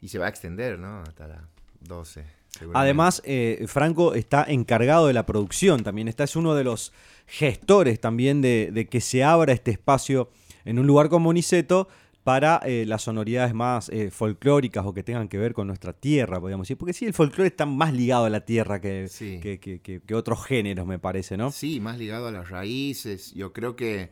y 0.01 0.09
se 0.09 0.19
va 0.19 0.27
a 0.27 0.29
extender 0.29 0.79
¿no? 0.79 1.03
hasta 1.03 1.27
las 1.27 1.43
12. 1.81 2.40
Además, 2.75 3.23
eh, 3.25 3.65
Franco 3.67 4.15
está 4.15 4.45
encargado 4.45 5.07
de 5.07 5.13
la 5.13 5.27
producción 5.27 5.83
también. 5.83 6.09
Está 6.09 6.25
es 6.25 6.37
uno 6.37 6.55
de 6.55 6.65
los 6.65 6.93
gestores 7.27 8.01
también 8.01 8.43
de, 8.43 8.89
que 8.91 9.01
se 9.01 9.25
abra 9.25 9.53
este 9.53 9.71
espacio 9.71 10.31
en 10.65 10.79
un 10.79 10.87
lugar 10.87 11.09
como 11.09 11.33
Niceto 11.33 11.89
para 12.25 12.61
eh, 12.65 12.85
las 12.87 13.03
sonoridades 13.03 13.55
más 13.55 13.89
eh, 13.89 14.11
folclóricas 14.11 14.85
o 14.85 14.93
que 14.93 15.03
tengan 15.03 15.29
que 15.29 15.39
ver 15.39 15.55
con 15.55 15.67
nuestra 15.67 15.93
tierra, 15.95 16.39
podríamos 16.39 16.67
decir. 16.67 16.77
Porque 16.77 16.93
sí, 16.93 17.07
el 17.07 17.15
folclore 17.15 17.49
está 17.49 17.65
más 17.65 17.95
ligado 17.95 18.27
a 18.27 18.31
la 18.31 18.45
tierra 18.45 18.81
que, 18.81 19.09
que, 20.07 20.15
otros 20.15 20.45
géneros, 20.45 20.87
me 20.87 20.99
parece, 20.99 21.37
¿no? 21.37 21.51
Sí, 21.51 21.81
más 21.81 21.99
ligado 21.99 22.29
a 22.29 22.33
las 22.33 22.51
raíces. 22.51 23.33
Yo 23.33 23.53
creo 23.53 23.75
que 23.75 24.11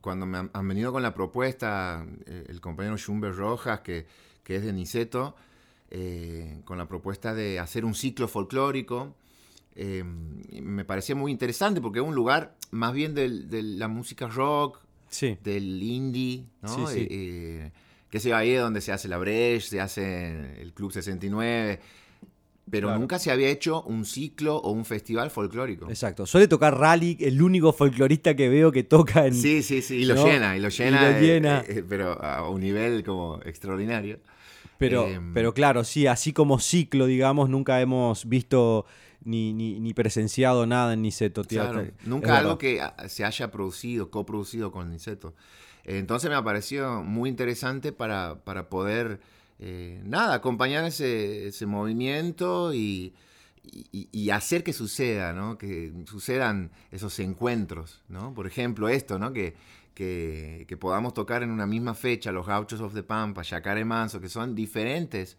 cuando 0.00 0.26
me 0.26 0.38
han, 0.52 0.68
venido 0.68 0.90
con 0.90 1.02
la 1.02 1.14
propuesta, 1.14 2.04
el 2.26 2.60
compañero 2.60 2.96
Schumber 2.96 3.34
Rojas, 3.34 3.80
que, 3.80 4.06
que 4.42 4.56
es 4.56 4.64
de 4.64 4.72
Niceto, 4.72 5.36
eh, 5.90 6.60
con 6.64 6.78
la 6.78 6.86
propuesta 6.86 7.34
de 7.34 7.58
hacer 7.58 7.84
un 7.84 7.94
ciclo 7.94 8.28
folclórico. 8.28 9.14
Eh, 9.74 10.04
me 10.04 10.84
parecía 10.84 11.14
muy 11.14 11.32
interesante 11.32 11.80
porque 11.80 11.98
es 11.98 12.04
un 12.04 12.14
lugar 12.14 12.56
más 12.70 12.92
bien 12.92 13.14
de, 13.14 13.28
la 13.62 13.88
música 13.88 14.28
rock, 14.28 14.80
del 15.42 15.82
indie, 15.82 16.44
¿no? 16.62 16.88
Eh, 16.94 17.72
que 18.08 18.20
se 18.20 18.32
ahí 18.32 18.54
donde 18.54 18.80
se 18.80 18.92
hace 18.92 19.08
la 19.08 19.18
Breche, 19.18 19.68
se 19.68 19.80
hace 19.80 20.60
el 20.60 20.72
Club 20.72 20.92
69 20.92 21.80
pero 22.70 22.96
nunca 22.96 23.18
se 23.18 23.30
había 23.30 23.48
hecho 23.48 23.82
un 23.82 24.04
ciclo 24.04 24.56
o 24.56 24.70
un 24.70 24.84
festival 24.84 25.30
folclórico. 25.30 25.88
Exacto. 25.88 26.24
Suele 26.24 26.46
tocar 26.46 26.78
Rally, 26.78 27.16
el 27.20 27.42
único 27.42 27.72
folclorista 27.72 28.36
que 28.36 28.48
veo 28.48 28.70
que 28.70 28.84
toca 28.84 29.26
en. 29.26 29.34
Sí, 29.34 29.62
sí, 29.62 29.82
sí, 29.82 29.96
y 29.96 30.04
lo 30.04 30.14
llena, 30.14 30.56
y 30.56 30.60
lo 30.60 30.68
llena. 30.68 31.18
llena. 31.18 31.64
pero 31.88 32.22
a 32.22 32.48
un 32.48 32.60
nivel 32.60 33.02
como 33.02 33.40
extraordinario. 33.44 34.20
Pero, 34.80 35.06
em, 35.06 35.34
pero 35.34 35.52
claro, 35.52 35.84
sí, 35.84 36.06
así 36.06 36.32
como 36.32 36.58
ciclo, 36.58 37.04
digamos, 37.04 37.50
nunca 37.50 37.82
hemos 37.82 38.26
visto 38.26 38.86
ni, 39.22 39.52
ni, 39.52 39.92
presenciado 39.92 40.66
nada 40.66 40.94
en 40.94 41.02
Niceto. 41.02 41.44
Claro, 41.44 41.86
nunca 42.06 42.38
algo 42.38 42.56
que 42.56 42.80
se 43.08 43.26
haya 43.26 43.50
producido, 43.50 44.10
coproducido 44.10 44.72
con 44.72 44.90
Niceto. 44.90 45.34
Entonces 45.84 46.30
me 46.30 46.42
pareció 46.42 47.02
muy 47.02 47.28
interesante 47.28 47.92
para, 47.92 48.40
para 48.42 48.70
poder, 48.70 49.20
eh, 49.58 50.00
nada, 50.02 50.32
acompañar 50.36 50.86
ese, 50.86 51.48
ese 51.48 51.66
movimiento 51.66 52.72
y, 52.72 53.12
y, 53.92 54.30
hacer 54.30 54.64
que 54.64 54.72
suceda, 54.72 55.34
¿no? 55.34 55.58
Que 55.58 55.92
sucedan 56.06 56.70
esos 56.90 57.18
encuentros, 57.18 58.00
¿no? 58.08 58.32
Por 58.32 58.46
ejemplo, 58.46 58.88
esto, 58.88 59.18
¿no? 59.18 59.34
Que 59.34 59.54
que, 59.94 60.76
podamos 60.80 61.14
tocar 61.14 61.42
en 61.42 61.50
una 61.50 61.66
misma 61.66 61.94
fecha 61.94 62.32
los 62.32 62.46
Gauchos 62.46 62.80
of 62.80 62.94
the 62.94 63.02
Pampa, 63.02 63.42
Yacare 63.42 63.84
Manso, 63.84 64.20
que 64.20 64.28
son 64.28 64.54
diferentes 64.54 65.36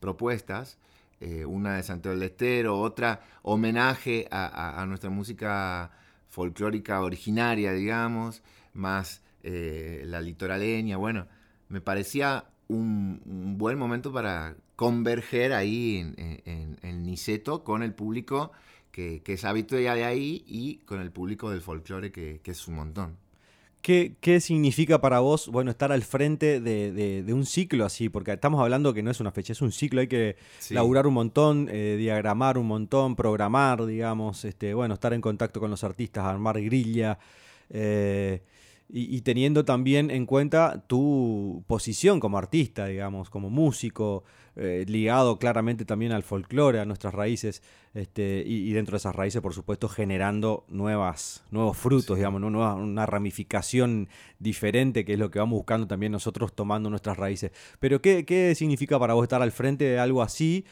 propuestas, 0.00 0.78
eh, 1.20 1.44
una 1.44 1.76
de 1.76 1.82
Santiago 1.82 2.16
del 2.16 2.30
Estero, 2.30 2.78
otra 2.78 3.22
homenaje 3.42 4.28
a, 4.30 4.84
nuestra 4.86 5.10
música 5.10 5.90
folclórica 6.28 7.00
originaria, 7.02 7.72
digamos, 7.72 8.42
más 8.72 9.22
eh, 9.42 10.02
la 10.06 10.20
litoraleña. 10.20 10.96
Bueno, 10.96 11.26
me 11.68 11.80
parecía 11.80 12.44
un, 12.68 13.56
buen 13.58 13.78
momento 13.78 14.12
para 14.12 14.56
converger 14.76 15.52
ahí 15.52 15.98
en, 16.16 16.78
en, 16.82 17.02
Niceto 17.04 17.62
con 17.64 17.82
el 17.82 17.94
público 17.94 18.52
que, 18.90 19.22
es 19.24 19.44
habitual 19.44 19.82
de 19.82 20.04
ahí 20.04 20.44
y 20.46 20.78
con 20.78 21.00
el 21.00 21.10
público 21.10 21.50
del 21.50 21.60
folclore 21.60 22.10
que 22.12 22.40
es 22.44 22.68
un 22.68 22.76
montón. 22.76 23.23
¿Qué, 23.84 24.40
significa 24.40 25.02
para 25.02 25.20
vos, 25.20 25.48
bueno, 25.48 25.70
estar 25.70 25.92
al 25.92 26.02
frente 26.04 26.58
de, 26.58 27.22
un 27.34 27.44
ciclo 27.44 27.84
así? 27.84 28.08
Porque 28.08 28.32
estamos 28.32 28.62
hablando 28.62 28.94
que 28.94 29.02
no 29.02 29.10
es 29.10 29.20
una 29.20 29.30
fecha, 29.30 29.52
es 29.52 29.60
un 29.60 29.72
ciclo, 29.72 30.00
hay 30.00 30.06
que 30.06 30.36
laburar 30.70 31.06
un 31.06 31.12
montón, 31.12 31.68
eh, 31.70 31.96
diagramar 31.98 32.56
un 32.56 32.66
montón, 32.66 33.14
programar, 33.14 33.84
digamos, 33.84 34.46
este, 34.46 34.72
bueno, 34.72 34.94
estar 34.94 35.12
en 35.12 35.20
contacto 35.20 35.60
con 35.60 35.70
los 35.70 35.84
artistas, 35.84 36.24
armar 36.24 36.62
grilla. 36.62 37.18
Eh, 37.68 38.40
y, 38.88 39.20
teniendo 39.20 39.66
también 39.66 40.10
en 40.10 40.24
cuenta 40.24 40.82
tu 40.86 41.62
posición 41.66 42.20
como 42.20 42.38
artista, 42.38 42.86
digamos, 42.86 43.28
como 43.28 43.50
músico, 43.50 44.24
eh, 44.56 44.84
ligado 44.86 45.38
claramente 45.38 45.84
también 45.84 46.12
al 46.12 46.22
folclore, 46.22 46.80
a 46.80 46.84
nuestras 46.84 47.14
raíces, 47.14 47.62
este, 47.94 48.42
y, 48.46 48.72
dentro 48.72 48.92
de 48.92 48.98
esas 48.98 49.14
raíces, 49.14 49.40
por 49.40 49.54
supuesto, 49.54 49.88
generando 49.88 50.64
nuevas, 50.68 51.44
nuevos 51.50 51.76
frutos, 51.76 52.16
digamos, 52.16 52.42
una 52.42 53.06
ramificación 53.06 54.08
diferente, 54.38 55.04
que 55.04 55.14
es 55.14 55.18
lo 55.18 55.30
que 55.30 55.38
vamos 55.38 55.56
buscando 55.56 55.86
también 55.86 56.12
nosotros 56.12 56.54
tomando 56.54 56.90
nuestras 56.90 57.16
raíces. 57.16 57.52
Pero, 57.80 58.00
¿qué, 58.00 58.52
significa 58.56 58.98
para 58.98 59.14
vos 59.14 59.24
estar 59.24 59.42
al 59.42 59.52
frente 59.52 59.84
de 59.84 59.98
algo 59.98 60.22
así? 60.22 60.64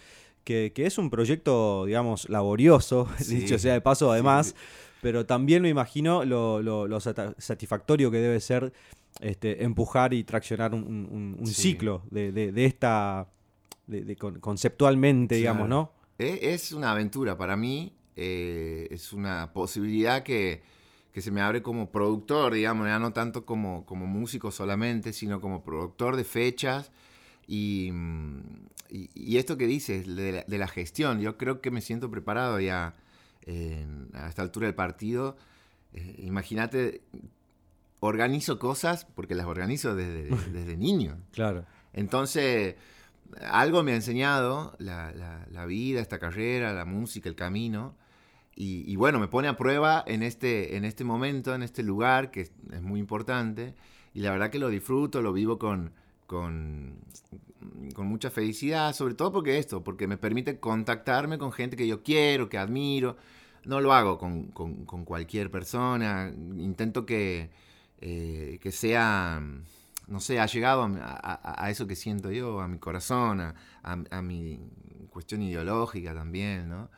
Que, 0.45 0.73
es 0.77 0.99
un 0.99 1.11
proyecto, 1.11 1.85
digamos, 1.87 2.29
laborioso, 2.29 3.09
dicho 3.29 3.59
sea 3.59 3.75
de 3.75 3.81
paso, 3.81 4.11
además 4.11 4.55
pero 5.03 5.27
también 5.27 5.63
me 5.63 5.69
imagino 5.69 6.25
lo, 6.25 7.01
satisfactorio 7.01 8.11
que 8.13 8.19
debe 8.19 8.39
ser 8.39 8.73
este, 9.21 9.65
empujar 9.65 10.15
y 10.15 10.23
traccionar 10.23 10.73
un, 10.75 11.43
ciclo 11.45 12.03
de, 12.11 12.53
esta, 12.65 13.27
conceptualmente, 14.41 15.37
digamos, 15.37 15.69
¿no? 15.69 15.93
E, 16.19 16.53
es 16.53 16.73
una 16.73 16.93
aventura 16.93 17.37
para 17.37 17.57
mí, 17.57 17.93
eh, 18.17 18.89
es 18.91 19.13
una 19.13 19.53
posibilidad 19.53 20.23
que, 20.23 20.63
se 21.15 21.31
me 21.31 21.41
abre 21.41 21.63
como 21.63 21.91
productor, 21.91 22.55
digamos, 22.55 22.87
ya 22.87 22.99
no 22.99 23.13
tanto 23.13 23.45
como, 23.45 23.85
como 23.85 24.07
músico 24.07 24.51
solamente, 24.51 25.13
sino 25.13 25.41
como 25.41 25.63
productor 25.63 26.17
de 26.17 26.25
fechas. 26.25 26.91
Y, 27.47 27.93
esto 29.37 29.57
que 29.57 29.67
dices 29.67 30.07
de 30.07 30.59
la, 30.59 30.69
gestión, 30.69 31.21
yo 31.21 31.37
creo 31.39 31.61
que 31.61 31.71
me 31.71 31.81
siento 31.81 32.11
preparado 32.11 32.61
ya 32.61 32.95
a 34.15 34.29
esta 34.29 34.43
altura 34.43 34.67
del 34.67 34.75
partido, 34.75 35.37
eh, 35.93 36.17
imagínate, 36.19 37.03
organizo 38.01 38.59
cosas 38.59 39.05
porque 39.05 39.35
las 39.35 39.47
organizo 39.47 39.95
desde, 39.95 40.25
desde 40.53 40.77
niño. 40.77 41.19
Claro. 41.33 41.65
Entonces, 41.93 42.77
algo 43.41 43.83
me 43.83 43.93
ha 43.93 43.97
enseñado 43.97 44.75
la, 44.79 45.67
vida, 45.67 46.01
esta 46.01 46.19
carrera, 46.19 46.73
la 46.73 46.85
música, 46.85 47.29
el 47.29 47.35
camino. 47.35 47.95
Y, 48.55 48.95
bueno, 48.97 49.19
me 49.19 49.29
pone 49.29 49.49
a 49.49 49.57
prueba 49.57 50.05
en 50.07 50.23
este, 50.23 50.77
en 50.77 50.85
este 50.85 51.05
momento, 51.05 51.55
en 51.55 51.63
este 51.63 51.83
lugar, 51.83 52.31
que 52.31 52.43
es, 52.43 52.53
muy 52.83 53.01
importante. 53.01 53.75
Y 54.15 54.21
la 54.21 54.31
verdad 54.31 54.51
que 54.51 54.59
lo 54.59 54.69
disfruto, 54.69 55.23
lo 55.23 55.33
vivo 55.33 55.59
con, 55.59 55.93
con, 56.27 56.97
con 57.95 58.07
mucha 58.07 58.31
felicidad, 58.31 58.93
sobre 58.95 59.15
todo 59.15 59.33
porque 59.33 59.59
esto, 59.59 59.83
porque 59.83 60.07
me 60.07 60.19
permite 60.19 60.61
contactarme 60.61 61.39
con 61.39 61.53
gente 61.53 61.77
que 61.77 61.87
yo 61.87 62.03
quiero, 62.03 62.49
que 62.49 62.59
admiro. 62.59 63.17
No 63.65 63.81
lo 63.81 63.93
hago 63.93 64.19
con, 64.19 64.47
cualquier 65.05 65.51
persona, 65.51 66.33
intento 66.57 67.07
que, 67.07 67.51
eh, 68.01 68.59
que 68.61 68.73
sea, 68.73 69.41
no 70.07 70.21
sé, 70.21 70.41
ha 70.41 70.47
llegado 70.47 70.91
a, 71.01 71.71
eso 71.71 71.87
que 71.87 71.97
siento 71.97 72.31
yo, 72.31 72.61
a 72.61 72.69
mi 72.69 72.79
corazón, 72.79 73.55
a, 73.83 74.23
mi 74.23 74.61
cuestión 75.11 75.43
ideológica 75.43 76.15
también, 76.15 76.69
¿no? 76.69 76.91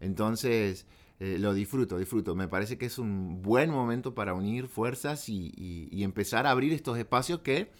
Entonces, 0.00 0.86
eh, 1.20 1.36
lo 1.38 1.54
disfruto, 1.54 1.98
disfruto. 1.98 2.34
Me 2.34 2.48
parece 2.48 2.76
que 2.76 2.86
es 2.86 2.98
un 2.98 3.42
buen 3.42 3.70
momento 3.70 4.14
para 4.14 4.34
unir 4.34 4.66
fuerzas 4.66 5.28
y, 5.28 5.88
empezar 6.02 6.46
a 6.46 6.50
abrir 6.50 6.72
estos 6.72 6.98
espacios 6.98 7.40
que 7.40 7.70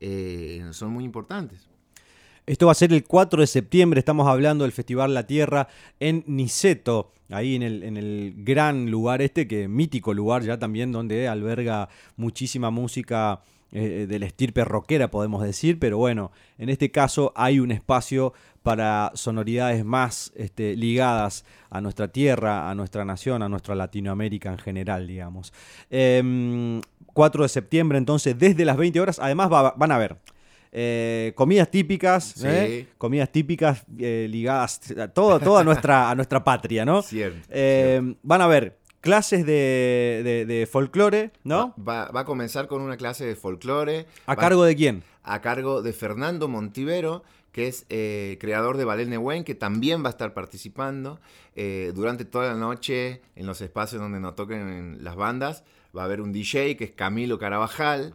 eh, 0.00 0.66
son 0.72 0.90
muy 0.90 1.04
importantes. 1.04 1.68
Esto 2.46 2.66
va 2.66 2.72
a 2.72 2.74
ser 2.74 2.92
el 2.92 3.04
4 3.04 3.42
de 3.42 3.46
septiembre, 3.46 4.00
estamos 4.00 4.26
hablando 4.26 4.64
del 4.64 4.72
Festival 4.72 5.14
La 5.14 5.26
Tierra 5.26 5.68
en 6.00 6.24
Niceto, 6.26 7.12
ahí 7.28 7.54
en 7.54 7.62
el, 7.62 7.82
en 7.84 7.96
el 7.96 8.34
gran 8.38 8.90
lugar 8.90 9.22
este, 9.22 9.46
que 9.46 9.68
mítico 9.68 10.14
lugar 10.14 10.42
ya 10.42 10.58
también, 10.58 10.90
donde 10.90 11.28
alberga 11.28 11.88
muchísima 12.16 12.70
música 12.70 13.42
eh, 13.72 14.06
de 14.08 14.18
la 14.18 14.26
estirpe 14.26 14.64
rockera, 14.64 15.12
podemos 15.12 15.44
decir, 15.44 15.78
pero 15.78 15.96
bueno, 15.96 16.32
en 16.58 16.70
este 16.70 16.90
caso 16.90 17.32
hay 17.36 17.60
un 17.60 17.70
espacio 17.70 18.32
para 18.64 19.12
sonoridades 19.14 19.84
más 19.84 20.32
este, 20.34 20.74
ligadas 20.74 21.44
a 21.70 21.80
nuestra 21.80 22.08
tierra, 22.08 22.68
a 22.68 22.74
nuestra 22.74 23.04
nación, 23.04 23.44
a 23.44 23.48
nuestra 23.48 23.76
Latinoamérica 23.76 24.50
en 24.50 24.58
general, 24.58 25.06
digamos. 25.06 25.52
4 25.88 25.90
em, 25.90 26.80
de 27.14 27.48
septiembre, 27.48 27.98
entonces, 27.98 28.36
desde 28.36 28.64
las 28.64 28.76
20 28.76 28.98
horas, 29.00 29.20
además 29.20 29.48
van 29.48 29.92
a 29.92 29.98
ver. 29.98 30.16
Eh, 30.72 31.32
comidas 31.36 31.70
típicas, 31.70 32.44
¿eh? 32.44 32.88
comidas 32.98 33.30
típicas 33.30 33.84
ligadas 33.88 34.80
a 34.98 35.08
toda 35.08 35.62
nuestra, 35.62 36.10
a 36.10 36.14
nuestra 36.16 36.42
patria, 36.42 36.84
¿no? 36.84 37.04
Em, 37.48 38.16
van 38.22 38.40
a 38.40 38.48
ver 38.48 38.79
clases 39.00 39.46
de, 39.46 40.44
de, 40.46 40.66
folclore, 40.66 41.32
¿no? 41.44 41.74
Va, 41.76 42.10
a 42.12 42.24
comenzar 42.24 42.68
con 42.68 42.82
una 42.82 42.96
clase 42.96 43.24
de 43.24 43.34
folclore. 43.36 44.06
¿A 44.26 44.36
cargo 44.36 44.64
de 44.64 44.76
quién? 44.76 45.02
A 45.22 45.40
cargo 45.40 45.82
de 45.82 45.92
Fernando 45.92 46.48
Montivero, 46.48 47.22
que 47.52 47.68
es 47.68 47.86
eh, 47.88 48.38
creador 48.40 48.76
de 48.76 48.84
Ballet 48.84 49.06
Nehuen, 49.06 49.44
que 49.44 49.54
también 49.54 50.02
va 50.04 50.08
a 50.08 50.10
estar 50.10 50.34
participando 50.34 51.20
eh, 51.56 51.92
durante 51.94 52.24
toda 52.24 52.52
la 52.52 52.58
noche 52.58 53.22
en 53.36 53.46
los 53.46 53.60
espacios 53.60 54.00
donde 54.00 54.20
nos 54.20 54.36
toquen 54.36 55.02
las 55.02 55.16
bandas. 55.16 55.64
Va 55.96 56.02
a 56.02 56.04
haber 56.04 56.20
un 56.20 56.32
DJ 56.32 56.76
que 56.76 56.84
es 56.84 56.92
Camilo 56.92 57.38
Carabajal, 57.38 58.14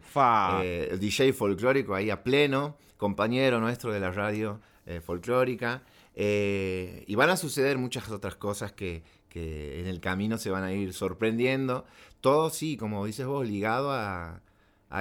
eh, 0.62 0.96
DJ 0.98 1.34
folclórico 1.34 1.94
ahí 1.94 2.08
a 2.08 2.22
pleno, 2.22 2.76
compañero 2.96 3.60
nuestro 3.60 3.92
de 3.92 4.00
la 4.00 4.10
radio 4.12 4.60
folclórica. 5.04 5.82
y 6.14 7.14
van 7.16 7.28
a 7.28 7.36
suceder 7.36 7.76
muchas 7.76 8.08
otras 8.08 8.36
cosas 8.36 8.72
que, 8.72 9.02
en 9.34 9.86
el 9.86 10.00
camino 10.00 10.38
se 10.38 10.50
van 10.50 10.64
a 10.64 10.72
ir 10.72 10.92
sorprendiendo. 10.92 11.84
Todo 12.20 12.50
sí, 12.50 12.76
como 12.76 13.04
dices 13.06 13.26
vos, 13.26 13.46
ligado 13.46 13.92
a, 13.92 14.40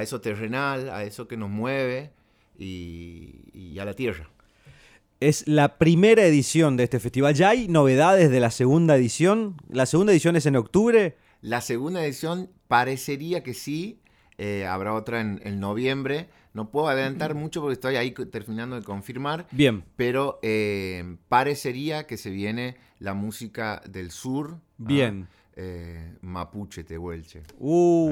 eso 0.01 0.21
terrenal, 0.21 0.89
a 0.89 1.03
eso 1.03 1.27
que 1.27 1.37
nos 1.37 1.49
mueve 1.49 2.11
y, 2.57 3.77
a 3.79 3.85
la 3.85 3.93
tierra. 3.93 4.29
Es 5.19 5.47
la 5.47 5.77
primera 5.77 6.25
edición 6.25 6.77
de 6.77 6.83
este 6.83 6.99
festival. 6.99 7.33
¿Ya 7.33 7.49
hay 7.49 7.67
novedades 7.67 8.29
de 8.29 8.39
la 8.39 8.51
segunda 8.51 8.97
edición? 8.97 9.55
¿La 9.69 9.85
segunda 9.85 10.11
edición 10.11 10.35
es 10.35 10.45
en 10.45 10.57
octubre? 10.57 11.15
La 11.41 11.61
segunda 11.61 12.03
edición 12.03 12.49
parecería 12.67 13.41
que 13.41 13.53
sí. 13.53 13.99
Eh, 14.37 14.65
habrá 14.65 14.93
otra 14.93 15.21
en, 15.21 15.59
noviembre. 15.59 16.27
No 16.55 16.71
puedo 16.71 16.87
adelantar 16.87 17.35
mucho 17.35 17.59
porque 17.59 17.73
estoy 17.73 17.97
ahí 17.97 18.11
terminando 18.11 18.77
de 18.77 18.81
confirmar. 18.81 19.45
Bien. 19.51 19.83
Pero 19.97 20.39
eh, 20.41 21.17
parecería 21.27 22.07
que 22.07 22.15
se 22.15 22.29
viene 22.29 22.77
la 22.97 23.13
música 23.13 23.81
del 23.89 24.09
sur. 24.09 24.61
Bien. 24.77 25.27
Eh, 25.57 26.13
Mapuche, 26.21 26.85
Tehuelche. 26.85 27.43
Uh, 27.59 28.09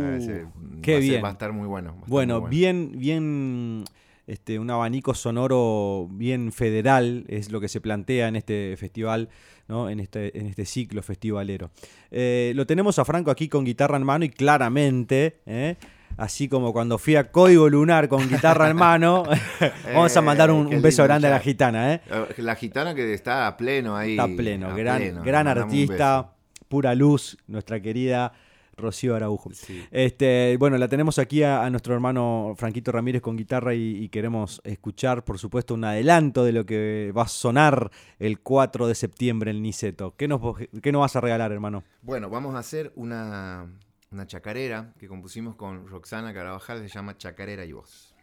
qué 0.81 0.99
bien. 0.99 1.23
va 1.23 1.29
a 1.29 1.31
estar 1.31 1.53
muy 1.53 1.67
bueno. 1.67 1.95
Bueno, 2.05 2.41
bien, 2.41 2.91
bien, 2.97 3.85
este, 4.27 4.59
un 4.59 4.69
abanico 4.69 5.13
sonoro 5.13 6.09
bien 6.11 6.51
federal 6.51 7.23
es 7.29 7.49
lo 7.49 7.61
que 7.61 7.69
se 7.69 7.79
plantea 7.79 8.27
en 8.27 8.35
este 8.35 8.75
festival, 8.75 9.29
¿no? 9.69 9.89
en, 9.89 10.01
este, 10.01 10.37
en 10.37 10.47
este 10.47 10.65
ciclo 10.65 11.01
festivalero. 11.01 11.71
Eh, 12.11 12.51
lo 12.55 12.67
tenemos 12.67 12.99
a 12.99 13.05
Franco 13.05 13.31
aquí 13.31 13.47
con 13.47 13.63
guitarra 13.63 13.95
en 13.95 14.03
mano 14.03 14.25
y 14.25 14.29
claramente, 14.29 15.39
¿eh? 15.45 15.77
Así 16.17 16.47
como 16.47 16.73
cuando 16.73 16.97
fui 16.97 17.15
a 17.15 17.31
Código 17.31 17.69
Lunar 17.69 18.07
con 18.07 18.27
guitarra 18.27 18.69
en 18.69 18.77
mano. 18.77 19.23
Vamos 19.93 20.15
a 20.15 20.21
mandar 20.21 20.51
un, 20.51 20.71
eh, 20.71 20.79
beso 20.79 21.03
grande 21.03 21.27
a 21.27 21.31
la 21.31 21.39
gitana. 21.39 21.93
¿eh? 21.93 22.01
La 22.37 22.55
gitana 22.55 22.95
que 22.95 23.13
está 23.13 23.47
a 23.47 23.57
pleno 23.57 23.95
ahí. 23.95 24.11
Está 24.11 24.23
a 24.23 24.27
pleno, 24.27 24.75
gran, 24.75 25.23
gran 25.23 25.47
artista, 25.47 26.33
pura 26.67 26.95
luz, 26.95 27.37
nuestra 27.47 27.81
querida 27.81 28.33
Rocío 28.75 29.15
Araujo. 29.15 29.51
Este, 29.91 30.57
bueno, 30.57 30.77
la 30.77 30.87
tenemos 30.87 31.19
aquí 31.19 31.43
a, 31.43 31.69
nuestro 31.69 31.93
hermano 31.93 32.53
Franquito 32.57 32.91
Ramírez 32.91 33.21
con 33.21 33.35
guitarra 33.35 33.73
y, 33.75 34.09
queremos 34.09 34.61
escuchar, 34.63 35.23
por 35.23 35.39
supuesto, 35.39 35.73
un 35.73 35.83
adelanto 35.83 36.43
de 36.43 36.51
lo 36.51 36.65
que 36.65 37.13
va 37.15 37.23
a 37.23 37.27
sonar 37.27 37.91
el 38.19 38.39
4 38.39 38.87
de 38.87 38.95
septiembre 38.95 39.51
en 39.51 39.61
Niceto. 39.61 40.15
¿Qué 40.17 40.27
nos, 40.27 40.41
qué 40.81 40.91
nos 40.91 41.01
vas 41.01 41.15
a 41.15 41.21
regalar, 41.21 41.51
hermano? 41.51 41.83
Bueno, 42.01 42.29
vamos 42.29 42.55
a 42.55 42.59
hacer 42.59 42.91
una, 42.95 43.67
una 44.13 44.27
chacarera 44.27 44.93
que 44.99 45.07
compusimos 45.07 45.55
con 45.55 45.87
Roxana 45.87 46.33
Carabajal, 46.33 46.79
se 46.79 46.87
llama 46.87 47.17
Chacarera 47.17 47.65
y 47.65 47.73
Voz. 47.73 48.13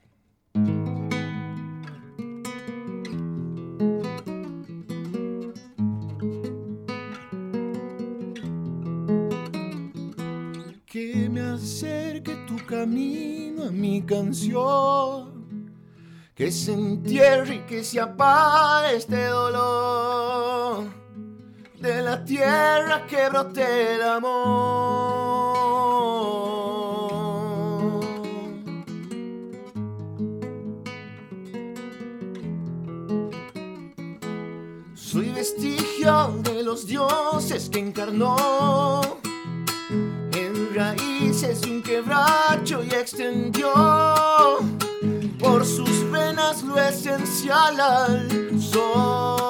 Que 10.86 11.28
me 11.28 11.40
acerque 11.40 12.34
tu 12.46 12.56
camino 12.66 13.64
a 13.64 13.70
mi 13.70 14.02
canción, 14.02 15.72
que 16.34 16.52
se 16.52 16.72
entierre 16.72 17.56
y 17.56 17.60
que 17.60 17.82
se 17.82 18.00
apague 18.00 18.96
este 18.96 19.26
dolor 19.26 20.84
de 21.80 22.02
la 22.02 22.24
tierra 22.24 23.06
que 23.06 23.28
brote 23.28 23.94
el 23.94 24.02
amor. 24.02 25.29
De 36.10 36.64
los 36.64 36.88
dioses 36.88 37.70
que 37.70 37.78
encarnó 37.78 39.00
en 40.32 40.74
raíces 40.74 41.60
de 41.60 41.70
un 41.70 41.82
quebracho 41.82 42.82
y 42.82 42.88
extendió 42.92 43.70
por 45.38 45.64
sus 45.64 46.10
venas 46.10 46.64
lo 46.64 46.76
esencial 46.80 47.80
al 47.80 48.60
sol. 48.60 49.48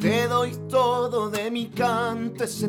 Te 0.00 0.28
doy 0.28 0.56
todo 0.70 1.30
de 1.30 1.50
mi 1.50 1.66
canto 1.68 2.44
ese 2.44 2.68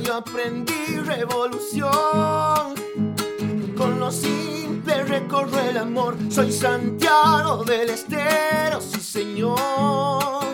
lucha 0.00 0.08
y 0.08 0.08
aprendí 0.08 0.96
revolución. 1.04 2.74
Con 3.76 3.98
lo 3.98 4.10
simple 4.10 5.04
recorro 5.04 5.58
el 5.60 5.76
amor. 5.76 6.16
Soy 6.30 6.52
Santiago 6.52 7.64
del 7.64 7.90
Estero, 7.90 8.80
sí 8.80 9.00
señor. 9.00 10.44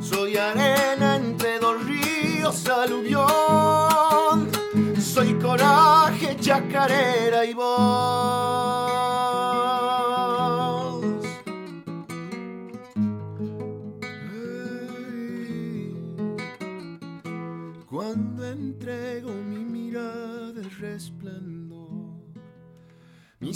Soy 0.00 0.36
arena 0.36 1.16
entre 1.16 1.58
dos 1.58 1.84
ríos, 1.84 2.66
aluvión. 2.68 4.50
Soy 5.00 5.34
coraje, 5.34 6.36
chacarera 6.40 7.44
y 7.44 7.54
voz. 7.54 8.85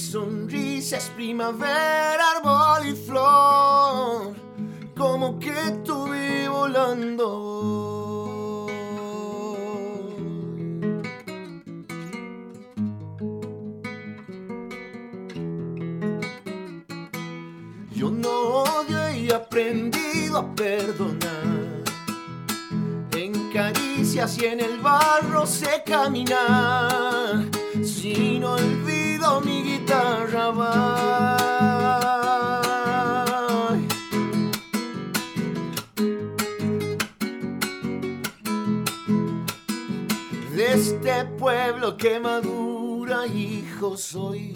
Sonrisa 0.00 0.96
es 0.96 1.10
primavera, 1.10 2.24
árbol 2.36 2.88
y 2.88 2.94
flor, 2.96 4.34
como 4.96 5.38
que 5.38 5.52
vi 5.52 6.48
volando. 6.48 7.46
Yo 17.92 18.10
no 18.10 18.30
odio 18.30 19.10
y 19.14 19.28
he 19.28 19.34
aprendido 19.34 20.38
a 20.38 20.54
perdonar. 20.54 21.84
En 23.12 23.52
caricias 23.52 24.38
y 24.38 24.46
en 24.46 24.60
el 24.60 24.80
barro 24.80 25.46
sé 25.46 25.82
caminar 25.84 27.50
sin 27.84 28.44
olvido 28.44 29.40
mi 29.40 29.62
De 40.54 40.72
este 40.74 41.24
pueblo 41.38 41.96
que 41.96 42.20
madura, 42.20 43.26
hijo 43.26 43.96
soy. 43.96 44.54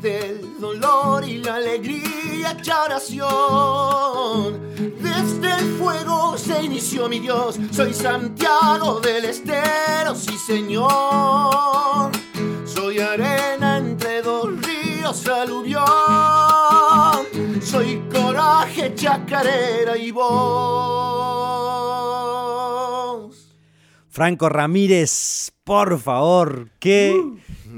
del 0.00 0.58
dolor 0.60 1.24
y 1.28 1.38
la 1.38 1.56
alegría 1.56 2.52
hecha 2.52 2.84
oración. 2.84 4.60
Desde 5.00 5.54
el 5.58 5.78
fuego 5.78 6.38
se 6.38 6.62
inició 6.62 7.08
mi 7.08 7.20
Dios, 7.20 7.58
soy 7.70 7.92
Santiago 7.94 9.00
del 9.00 9.26
Estero, 9.26 10.14
sí 10.14 10.36
señor. 10.38 11.51
Chacarera 19.16 19.96
y 19.98 20.10
voz. 20.10 20.32
Franco 24.08 24.48
Ramírez, 24.48 25.52
por 25.64 25.98
favor, 25.98 26.68
qué, 26.78 27.18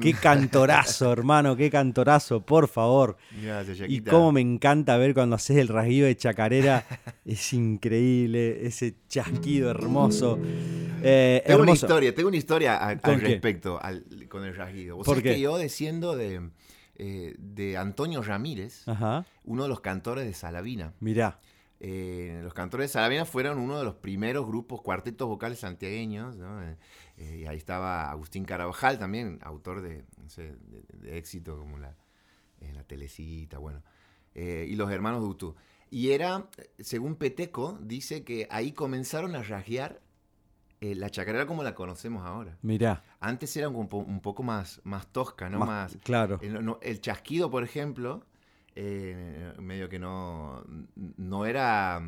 qué 0.00 0.14
cantorazo, 0.14 1.12
hermano, 1.12 1.56
qué 1.56 1.70
cantorazo, 1.70 2.40
por 2.44 2.66
favor. 2.68 3.16
Gracias, 3.42 3.78
Y 3.88 4.00
cómo 4.00 4.30
me 4.32 4.40
encanta 4.40 4.96
ver 4.96 5.14
cuando 5.14 5.36
haces 5.36 5.56
el 5.58 5.68
rasguido 5.68 6.06
de 6.06 6.16
chacarera, 6.16 6.84
es 7.24 7.52
increíble, 7.52 8.66
ese 8.66 8.94
chasquido 9.08 9.70
hermoso. 9.70 10.38
Eh, 11.02 11.42
Tengo 11.46 11.62
una 11.62 11.72
historia, 11.72 12.14
tengo 12.14 12.28
una 12.28 12.36
historia 12.38 12.84
a- 12.88 12.96
¿Con 12.98 13.14
al 13.14 13.20
qué? 13.20 13.26
respecto 13.28 13.78
al- 13.80 14.04
con 14.28 14.44
el 14.44 14.54
rasguido. 14.56 14.96
Vos 14.96 15.04
¿Por 15.06 15.16
sabés 15.16 15.30
qué? 15.30 15.34
que 15.36 15.40
yo 15.42 15.56
desciendo 15.58 16.16
de, 16.16 16.50
eh, 16.96 17.34
de 17.38 17.76
Antonio 17.76 18.22
Ramírez, 18.22 18.86
Ajá, 18.88 19.24
uno 19.44 19.64
de 19.64 19.68
los 19.68 19.80
cantores 19.80 20.24
de 20.26 20.34
Salavina. 20.34 20.92
mirá, 21.00 21.40
Eh, 21.80 22.40
los 22.42 22.54
cantores 22.54 22.88
de 22.88 22.92
Salavina 22.94 23.24
fueron 23.26 23.58
uno 23.58 23.76
de 23.78 23.84
los 23.84 23.96
primeros 23.96 24.46
grupos, 24.46 24.80
cuartetos 24.80 25.28
vocales 25.28 25.58
santiagueños. 25.58 26.36
¿no? 26.36 26.62
Eh, 26.62 26.76
y 27.42 27.46
ahí 27.46 27.56
estaba 27.58 28.10
Agustín 28.10 28.44
Carabajal 28.44 28.98
también, 28.98 29.38
autor 29.42 29.82
de, 29.82 30.04
no 30.22 30.28
sé, 30.30 30.54
de- 30.56 30.84
de 31.00 31.18
éxito 31.18 31.58
como 31.58 31.76
la, 31.78 31.94
la 32.72 32.84
Telecita, 32.84 33.58
bueno. 33.58 33.82
Y 34.34 34.74
los 34.76 34.90
hermanos 34.90 35.20
Dutu. 35.20 35.54
Y 35.90 36.10
era, 36.10 36.48
según 36.78 37.14
Peteco, 37.16 37.78
dice 37.82 38.24
que 38.24 38.48
ahí 38.50 38.72
comenzaron 38.72 39.36
a 39.36 39.42
rasguear 39.42 40.00
eh, 40.90 40.94
la 40.94 41.08
chacarera 41.10 41.46
como 41.46 41.62
la 41.62 41.74
conocemos 41.74 42.24
ahora. 42.26 42.56
mirá. 42.62 43.02
Antes 43.20 43.56
era 43.56 43.68
un, 43.68 43.88
po- 43.88 43.98
un 43.98 44.20
poco 44.20 44.42
más, 44.42 44.80
más 44.84 45.06
tosca, 45.06 45.48
¿no? 45.48 45.58
Más- 45.60 45.68
Más, 45.68 45.98
claro. 46.02 46.38
el, 46.42 46.64
no- 46.64 46.78
el 46.82 47.00
chasquido, 47.00 47.50
por 47.50 47.62
ejemplo, 47.64 48.24
eh, 48.76 49.52
medio 49.60 49.88
que 49.88 49.98
no, 49.98 50.62
no 51.16 51.46
era, 51.46 52.02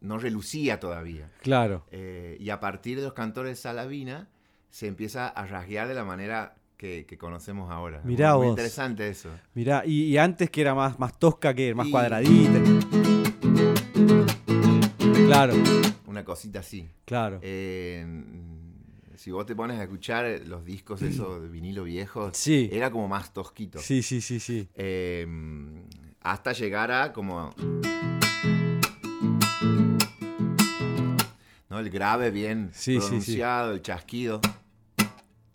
no 0.00 0.18
relucía 0.18 0.78
todavía. 0.78 1.30
Claro. 1.42 1.84
Eh, 1.90 2.36
y 2.38 2.50
a 2.50 2.60
partir 2.60 2.98
de 2.98 3.04
los 3.04 3.12
cantores 3.14 3.50
de 3.52 3.56
Salavina 3.56 4.28
se 4.70 4.86
empieza 4.86 5.26
a 5.28 5.46
rasguear 5.46 5.88
de 5.88 5.94
la 5.94 6.04
manera 6.04 6.54
que, 6.76 7.04
que 7.06 7.18
conocemos 7.18 7.70
ahora. 7.70 8.00
Mirá 8.04 8.30
muy, 8.34 8.38
muy 8.38 8.46
vos. 8.48 8.52
interesante 8.58 9.08
eso. 9.08 9.30
Mirá, 9.54 9.82
y, 9.84 10.04
y 10.04 10.16
antes 10.18 10.48
que 10.50 10.60
era 10.60 10.74
más, 10.74 10.98
más 10.98 11.18
tosca, 11.18 11.54
que 11.54 11.74
más 11.74 11.88
Y- 11.88 11.90
cuadradita. 11.90 12.60
Claro, 15.26 15.54
Una 16.10 16.24
cosita 16.24 16.58
así. 16.58 16.88
claro. 17.04 17.38
Eh, 17.40 18.04
si 19.14 19.30
vos 19.30 19.46
te 19.46 19.54
pones 19.54 19.78
a 19.78 19.84
escuchar 19.84 20.40
los 20.44 20.64
discos 20.64 21.00
esos 21.02 21.40
de 21.40 21.48
vinilo 21.48 21.84
viejos, 21.84 22.36
Sí. 22.36 22.68
era 22.72 22.90
como 22.90 23.06
más 23.06 23.32
tosquito. 23.32 23.78
Sí, 23.78 24.02
sí, 24.02 24.20
sí, 24.20 24.40
sí. 24.40 24.68
Eh, 24.74 25.24
hasta 26.20 26.50
llegar 26.52 26.90
a 26.90 27.12
como... 27.12 27.54
¿no? 31.68 31.78
El 31.78 31.90
grave 31.90 32.32
bien 32.32 32.70
Sí, 32.72 32.94
sí, 32.94 33.00
sí. 33.00 33.06
pronunciado, 33.06 33.72
el 33.74 33.82
chasquido. 33.82 34.40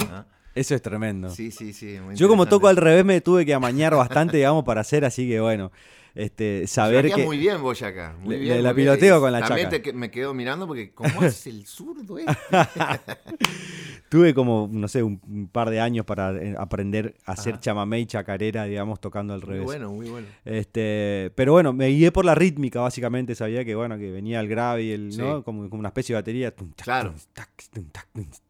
¿no? 0.10 0.26
Eso 0.56 0.74
es 0.74 0.82
tremendo. 0.82 1.30
Sí, 1.32 1.52
sí, 1.52 1.74
sí. 1.74 2.00
Yo 2.14 2.30
como 2.30 2.46
toco 2.46 2.70
al 2.70 2.78
revés 2.78 3.04
me 3.04 3.20
tuve 3.20 3.46
que 3.46 3.54
amañar 3.54 3.94
bastante, 3.94 4.38
digamos, 4.38 4.64
para 4.64 4.80
hacer, 4.80 5.04
así 5.04 5.28
que 5.28 5.42
bueno, 5.42 5.74
este, 6.16 6.66
saber 6.68 7.12
que... 7.12 7.24
muy 7.26 7.38
bien 7.38 7.62
vos 7.62 7.82
acá. 7.82 8.16
Muy 8.22 8.36
Le- 8.36 8.42
bien. 8.42 8.64
la 8.64 8.74
piloteo 8.74 9.20
con 9.20 9.32
la 9.32 9.42
También 9.42 9.70
chaca. 9.70 9.84
te 9.84 9.94
me 9.94 10.10
quedo 10.10 10.34
mirando 10.34 10.66
porque 10.66 10.92
¿cómo 10.96 11.24
es 11.24 11.46
el 11.48 11.66
zurdo 11.68 12.18
este? 12.18 12.34
Tuve 14.10 14.34
como, 14.34 14.70
no 14.72 14.88
sé, 14.88 15.02
un, 15.04 15.50
par 15.52 15.70
de 15.70 15.80
años 15.82 16.06
para 16.06 16.32
eh, 16.32 16.56
aprender 16.58 17.16
a 17.26 17.34
hacer 17.34 17.54
Ajá. 17.56 17.62
chamamé 17.62 18.00
y 18.00 18.06
chacarera, 18.06 18.64
digamos, 18.66 19.02
tocando 19.02 19.34
al 19.34 19.42
Muy 19.42 19.50
revés. 19.50 19.66
bueno, 19.66 19.92
muy 19.92 20.08
bueno. 20.10 20.28
Este, 20.46 21.32
pero 21.36 21.54
bueno, 21.54 21.74
me 21.74 21.88
guié 21.88 22.12
por 22.12 22.24
la 22.24 22.36
rítmica, 22.36 22.80
básicamente. 22.82 23.36
Sabía 23.36 23.66
que 23.66 23.76
bueno, 23.76 23.98
que 23.98 24.12
venía 24.12 24.40
el 24.40 24.48
grave 24.48 24.84
y 24.84 24.92
el, 24.92 25.12
Sí. 25.12 25.18
¿no? 25.20 25.44
Como, 25.44 25.70
como 25.70 25.80
una 25.80 25.90
especie 25.90 26.16
de 26.16 26.22
batería. 26.22 26.54
Claro. 26.82 27.14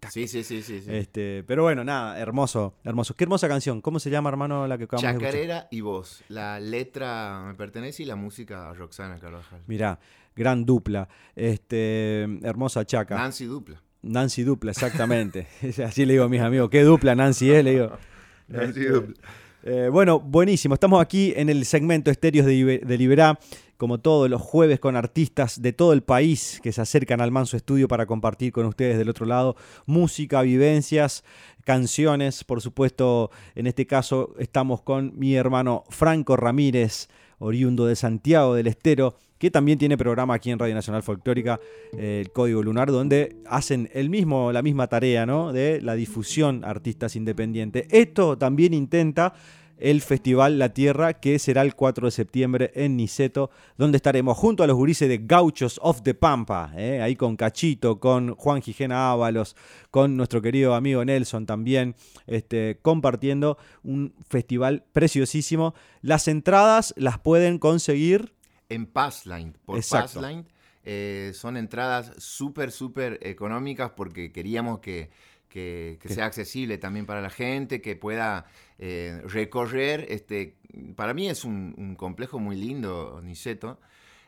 Sí, 0.10 0.28
sí, 0.28 0.44
sí, 0.44 0.62
sí. 0.62 0.82
sí. 0.82 0.86
Este, 0.90 1.44
pero 1.48 1.64
bueno, 1.64 1.84
nada, 1.84 2.20
hermoso, 2.20 2.76
hermoso. 2.84 3.16
Qué 3.16 3.24
hermosa 3.24 3.48
canción. 3.48 3.82
¿Cómo 3.82 4.00
se 4.00 4.10
llama, 4.10 4.30
hermano, 4.30 4.68
la 4.68 4.78
que 4.78 4.84
acabamos 4.84 5.14
de? 5.14 5.20
Chacarera 5.26 5.68
y 5.72 5.82
voz. 5.82 6.24
La 6.28 6.60
letra 6.60 7.55
pertenece 7.56 8.04
y 8.04 8.06
la 8.06 8.16
música 8.16 8.70
a 8.70 8.74
Roxana 8.74 9.18
Carvajal. 9.20 9.62
Mirá, 9.68 10.00
gran 10.36 10.66
dupla. 10.66 11.08
Este, 11.36 12.24
hermosa 12.44 12.86
chaca. 12.86 13.16
Nancy 13.16 13.46
Dupla. 13.46 13.82
Nancy 14.02 14.44
dupla, 14.44 14.72
exactamente. 14.72 15.48
Así 15.86 16.06
le 16.06 16.14
digo 16.14 16.26
a 16.26 16.30
mis 16.30 16.42
amigos, 16.42 16.70
qué 16.70 16.84
dupla 16.84 17.16
Nancy 17.16 17.50
es, 17.52 17.64
le 17.64 17.72
digo. 17.72 17.92
Nancy 18.48 18.82
Este, 18.82 18.90
Dupla. 18.92 19.16
Eh, 19.64 19.90
bueno, 19.92 20.20
buenísimo. 20.20 20.76
Estamos 20.76 21.02
aquí 21.02 21.34
en 21.36 21.50
el 21.50 21.66
segmento 21.66 22.12
Estéreos 22.12 22.46
de, 22.46 22.54
Ibe- 22.54 22.82
de 22.86 22.98
Liberá, 23.00 23.40
como 23.78 24.00
todos 24.00 24.30
los 24.30 24.40
jueves, 24.42 24.80
con 24.80 24.96
artistas 24.96 25.60
de 25.60 25.74
todo 25.74 25.92
el 25.92 26.04
país 26.04 26.60
que 26.62 26.72
se 26.72 26.82
acercan 26.82 27.20
al 27.20 27.32
Manso 27.32 27.58
Estudio 27.58 27.88
para 27.88 28.06
compartir 28.06 28.52
con 28.52 28.68
ustedes 28.68 29.00
del 29.00 29.10
otro 29.10 29.26
lado 29.26 29.56
música, 29.88 30.44
vivencias, 30.44 31.24
canciones. 31.64 32.44
Por 32.44 32.62
supuesto, 32.62 33.32
en 33.56 33.66
este 33.66 33.88
caso 33.88 34.36
estamos 34.38 34.84
con 34.84 35.18
mi 35.18 35.36
hermano 35.36 35.84
Franco 35.90 36.38
Ramírez, 36.38 37.10
oriundo 37.40 37.86
de 37.86 37.96
Santiago 37.96 38.56
del 38.56 38.68
Estero, 38.68 39.16
que 39.38 39.52
también 39.52 39.78
tiene 39.78 39.98
programa 39.98 40.34
aquí 40.34 40.52
en 40.52 40.60
Radio 40.60 40.76
Nacional 40.76 41.04
Folclórica, 41.04 41.60
eh, 41.98 42.22
el 42.22 42.32
Código 42.32 42.64
Lunar, 42.64 42.92
donde 42.92 43.36
hacen 43.48 43.90
el 43.94 44.10
mismo, 44.10 44.52
la 44.52 44.62
misma 44.62 44.88
tarea 44.88 45.26
¿no? 45.26 45.52
de 45.52 45.82
la 45.82 45.96
difusión 45.96 46.64
artistas 46.64 47.16
independientes. 47.16 47.88
Esto 47.92 48.38
también 48.38 48.74
intenta 48.74 49.34
el 49.78 50.02
Festival 50.02 50.60
La 50.60 50.70
Tierra, 50.70 51.14
que 51.14 51.40
será 51.40 51.62
el 51.62 51.76
4 51.76 52.08
de 52.08 52.12
septiembre 52.12 52.72
en 52.76 52.96
Niceto, 52.96 53.50
donde 53.78 53.98
estaremos 53.98 54.38
junto 54.38 54.64
a 54.64 54.68
los 54.68 54.76
gurises 54.76 55.10
de 55.10 55.20
Gauchos 55.20 55.80
of 55.84 56.02
the 56.04 56.14
Pampa, 56.14 56.72
¿eh? 56.76 57.02
ahí 57.02 57.16
con 57.16 57.36
Cachito, 57.36 58.00
con 58.00 58.36
Juan 58.36 58.62
Gijena 58.62 59.12
Ábalos, 59.12 59.56
con 59.92 60.16
nuestro 60.16 60.42
querido 60.42 60.76
amigo 60.76 61.04
Nelson 61.04 61.46
también, 61.46 61.96
este, 62.28 62.80
compartiendo 62.82 63.58
un 63.84 64.14
festival 64.28 64.84
preciosísimo. 64.94 65.74
Las 66.02 66.28
entradas 66.28 66.94
las 66.98 67.20
pueden 67.20 67.60
conseguir 67.60 68.34
En 68.70 68.86
Passline. 68.86 69.58
Por 69.66 69.78
Exacto. 69.78 70.22
Passline. 70.22 70.46
eh, 70.84 71.32
son 71.34 71.58
entradas 71.58 72.12
súper, 72.18 72.72
súper 72.72 73.20
económicas 73.22 73.92
porque 73.96 74.32
queríamos 74.32 74.80
que, 74.80 75.10
que- 75.56 76.10
sea 76.10 76.26
accesible 76.26 76.78
también 76.78 77.06
para 77.06 77.22
la 77.22 77.30
gente, 77.30 77.82
que 77.82 77.96
pueda 77.96 78.46
eh, 78.78 79.22
recorrer. 79.26 80.06
Este, 80.10 80.56
para 80.96 81.14
mí 81.14 81.30
es 81.30 81.46
un, 81.46 81.74
un 81.78 81.96
complejo 81.96 82.40
muy 82.40 82.56
lindo, 82.56 83.22
Niceto. 83.24 83.80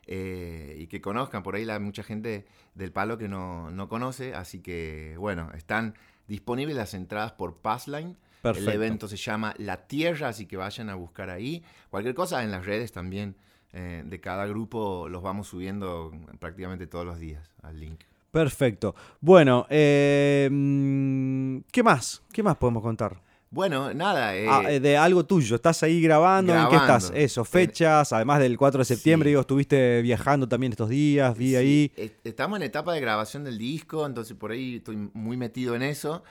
eh, 0.06 0.76
y 0.80 0.88
que 0.88 1.02
conozcan, 1.02 1.44
por 1.44 1.56
ahí 1.56 1.66
la 1.66 1.80
mucha 1.80 2.02
gente 2.02 2.46
del 2.76 2.92
palo 2.94 3.18
que 3.18 3.28
no, 3.28 3.70
no 3.72 3.90
conoce, 3.90 4.34
así 4.34 4.60
que 4.62 5.16
bueno, 5.18 5.52
están 5.54 5.96
disponibles 6.28 6.76
las 6.78 6.94
entradas 6.94 7.34
por 7.34 7.58
Passline. 7.58 8.16
Perfecto. 8.42 8.70
El 8.70 8.76
evento 8.76 9.08
se 9.10 9.18
llama 9.18 9.54
La 9.58 9.88
Tierra, 9.88 10.30
así 10.30 10.46
que 10.46 10.56
vayan 10.56 10.90
a 10.90 10.96
buscar 10.96 11.30
ahí. 11.30 11.62
Cualquier 11.90 12.16
cosa 12.16 12.44
en 12.44 12.52
las 12.52 12.66
redes 12.66 12.92
también 12.94 13.36
eh, 13.74 14.04
de 14.06 14.20
cada 14.22 14.46
grupo 14.46 15.10
los 15.10 15.22
vamos 15.22 15.48
subiendo 15.48 16.12
prácticamente 16.40 16.88
todos 16.88 17.06
los 17.06 17.20
días 17.20 17.52
al 17.62 17.78
link. 17.80 18.00
Perfecto. 18.32 18.96
Bueno, 19.22 19.66
eh, 19.70 20.48
mm, 20.52 21.60
¿qué 21.72 21.82
más? 21.84 22.22
¿Qué 22.32 22.44
más 22.44 22.58
podemos 22.58 22.84
contar? 22.84 23.22
Bueno, 23.50 23.94
nada. 23.94 24.36
eh, 24.36 24.46
Ah, 24.50 24.64
eh, 24.70 24.80
de 24.82 24.98
algo 24.98 25.26
tuyo. 25.26 25.56
¿Estás 25.56 25.82
ahí 25.82 26.02
grabando? 26.02 26.54
¿En 26.54 26.68
qué 26.68 26.76
estás? 26.76 27.12
Eso, 27.16 27.46
fechas, 27.46 28.12
además 28.12 28.40
del 28.40 28.58
4 28.58 28.80
de 28.80 28.86
septiembre, 28.86 29.28
Sí. 29.28 29.32
digo, 29.32 29.42
estuviste 29.42 30.02
viajando 30.02 30.48
también 30.50 30.74
estos 30.74 30.90
días, 30.90 31.36
vi 31.38 31.50
sí, 31.52 31.56
ahí. 31.56 31.92
eh, 31.96 32.18
estamos 32.26 32.58
en 32.58 32.64
etapa 32.64 32.94
de 32.94 33.00
grabación 33.00 33.46
del 33.46 33.58
disco, 33.58 34.06
entonces 34.06 34.36
por 34.36 34.52
ahí 34.52 34.76
estoy 34.76 34.98
muy 35.14 35.38
metido 35.38 35.76
en 35.76 35.82
eso, 35.84 36.24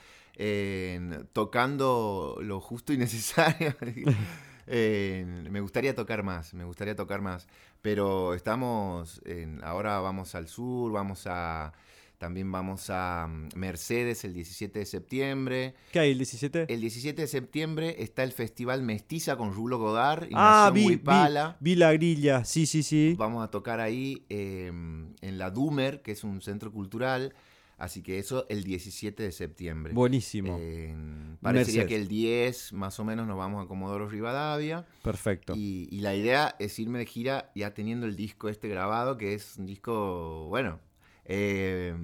tocando 1.33 2.39
lo 2.43 2.61
justo 2.61 2.93
y 2.93 2.99
necesario. 2.99 3.75
En- 4.67 5.51
me 5.53 5.61
gustaría 5.61 5.95
tocar 5.95 6.23
más, 6.23 6.55
me 6.55 6.65
gustaría 6.65 6.97
tocar 6.97 7.21
más, 7.21 7.47
pero 7.83 8.35
estamos, 8.35 9.21
en- 9.25 9.63
ahora 9.65 10.01
vamos 10.01 10.35
al 10.35 10.49
sur, 10.49 10.93
vamos 10.93 11.27
a, 11.27 11.73
también 12.19 12.51
vamos 12.51 12.89
a 12.91 13.27
mm, 13.29 13.49
Mercedes 13.57 14.25
el 14.25 14.33
17 14.33 14.79
de 14.81 14.87
septiembre. 14.87 15.75
¿Qué 15.93 16.01
hay, 16.01 16.13
el 16.13 16.19
17? 16.19 16.73
El 16.73 16.81
17 16.81 17.23
de 17.23 17.29
septiembre 17.29 17.97
está 18.03 18.23
el 18.25 18.33
Festival 18.33 18.83
Mestiza 18.83 19.37
con 19.37 19.53
Rulo 19.53 19.79
Godard 19.79 20.25
y 20.31 20.35
ah, 20.35 20.71
vi, 20.73 20.81
vi, 20.81 20.87
Huipala. 20.87 21.57
vi 21.61 21.75
la 21.77 21.93
grilla, 21.93 22.45
sí, 22.45 22.67
sí, 22.67 22.83
sí. 22.83 23.15
Vamos 23.19 23.45
a 23.45 23.51
tocar 23.51 23.81
ahí 23.81 24.25
eh, 24.31 24.67
en 24.69 25.39
la 25.39 25.51
Dumer, 25.51 26.03
que 26.03 26.13
es 26.13 26.25
un 26.25 26.41
centro 26.41 26.73
cultural, 26.73 27.35
Así 27.79 28.03
que 28.03 28.19
eso 28.19 28.47
el 28.49 28.65
17 28.65 29.23
de 29.23 29.33
septiembre. 29.33 29.93
Buenísimo. 29.93 30.57
Eh, 30.59 30.95
parecería 31.43 31.83
Mercedes. 31.83 31.87
que 31.89 31.97
el 31.97 32.09
10 32.09 32.73
más 32.73 32.99
o 33.01 33.05
menos 33.05 33.27
nos 33.27 33.37
vamos 33.37 33.63
a 33.65 33.69
Comodoro 33.69 34.09
Rivadavia. 34.09 34.87
Perfecto. 35.03 35.53
Y, 35.55 35.87
y 35.91 36.01
la 36.01 36.15
idea 36.15 36.57
es 36.59 36.79
irme 36.79 36.99
de 36.99 37.05
gira 37.07 37.51
ya 37.55 37.75
teniendo 37.75 38.07
el 38.07 38.17
disco 38.17 38.49
este 38.49 38.69
grabado, 38.69 39.19
que 39.19 39.35
es 39.35 39.57
un 39.59 39.67
disco, 39.67 40.47
bueno, 40.49 40.81
eh, 41.27 41.95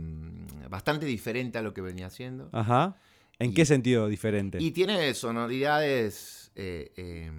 bastante 0.68 1.06
diferente 1.06 1.56
a 1.56 1.62
lo 1.62 1.72
que 1.72 1.80
venía 1.80 2.06
haciendo. 2.08 2.50
Ajá. 2.52 2.96
¿En 3.38 3.52
Y- 3.52 3.54
qué 3.54 3.64
sentido 3.64 4.08
diferente? 4.08 4.58
Y 4.60 4.72
tiene 4.72 5.14
sonoridades, 5.14 6.52
eh, 6.54 6.92
eh, 6.96 7.30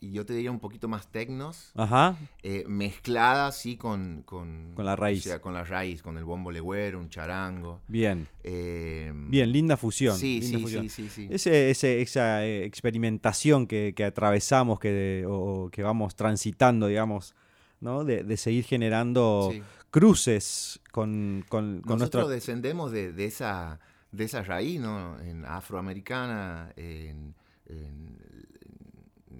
y 0.00 0.12
yo 0.12 0.24
te 0.24 0.32
diría 0.32 0.50
un 0.52 0.60
poquito 0.60 0.86
más 0.86 1.10
tecnos, 1.10 1.72
Ajá. 1.74 2.16
eh, 2.42 2.64
mezcladas 2.68 3.58
sí 3.58 3.76
con, 3.76 4.22
con... 4.24 4.72
Con 4.74 4.84
la 4.84 4.94
raíz. 4.94 5.20
O 5.26 5.28
sea, 5.30 5.40
con 5.40 5.54
la 5.54 5.64
raíz, 5.64 6.02
con 6.02 6.16
el 6.18 6.24
bombo 6.24 6.50
legüero, 6.52 7.00
un 7.00 7.08
charango. 7.10 7.80
Bien. 7.88 8.28
eh, 8.44 9.12
Bien, 9.14 9.50
linda 9.50 9.76
fusión. 9.76 10.16
Sí, 10.16 10.40
linda 10.40 10.58
sí, 10.58 10.62
fusión. 10.62 10.88
sí, 10.88 11.08
sí, 11.08 11.08
sí. 11.08 11.28
Ese, 11.30 11.70
ese- 11.70 12.00
esa 12.00 12.46
eh, 12.46 12.64
experimentación 12.64 13.66
que, 13.66 13.92
que 13.96 14.04
atravesamos, 14.04 14.78
que, 14.78 15.24
o 15.28 15.68
que 15.72 15.82
vamos 15.82 16.14
transitando, 16.14 16.86
digamos, 16.86 17.34
¿no? 17.80 18.04
De, 18.04 18.22
de 18.22 18.36
seguir 18.36 18.64
generando 18.64 19.50
Sí. 19.52 19.62
cruces 19.90 20.80
con, 20.92 21.44
con, 21.48 21.80
con 21.80 21.98
Nosotros 21.98 22.22
nuestra... 22.28 22.34
descendemos 22.34 22.92
de, 22.92 23.12
de 23.12 23.24
esa, 23.24 23.80
de 24.12 24.24
esa 24.24 24.42
raíz, 24.44 24.80
¿no? 24.80 25.18
En 25.20 25.44
afroamericana, 25.44 26.72
en 26.76 27.34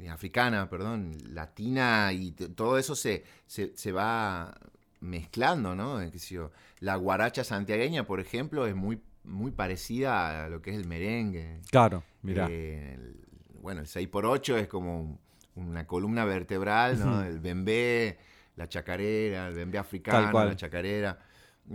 africana, 0.07 0.69
perdón, 0.71 1.17
latina, 1.35 2.13
y 2.13 2.31
todo 2.33 2.79
eso 2.79 2.95
se, 2.95 3.25
se, 3.47 3.77
se 3.77 3.91
va 3.93 4.55
mezclando, 5.01 5.75
¿no? 5.75 6.01
Eh, 6.01 6.11
qué 6.11 6.19
sé 6.19 6.35
yo, 6.35 6.51
La 6.81 6.97
guaracha 6.97 7.43
santiagueña, 7.45 8.05
por 8.07 8.21
ejemplo, 8.21 8.67
es 8.67 8.75
muy, 8.77 9.01
muy 9.25 9.51
parecida 9.51 10.45
a 10.45 10.49
lo 10.49 10.63
que 10.63 10.71
es 10.71 10.77
el 10.77 10.87
merengue. 10.87 11.61
Claro, 11.71 12.05
mirá. 12.23 12.47
Eh, 12.51 12.95
el- 12.95 13.25
bueno, 13.61 13.81
el 13.81 13.87
6x8 13.87 14.57
es 14.57 14.69
como 14.69 15.01
un- 15.01 15.19
una 15.57 15.87
columna 15.87 16.25
vertebral, 16.25 16.99
¿no? 17.01 17.23
El 17.25 17.41
bembé, 17.41 18.19
la 18.57 18.69
chacarera, 18.69 19.49
el 19.49 19.55
bembé 19.55 19.79
africano, 19.79 20.27
la 20.51 20.57
chacarera. 20.57 21.19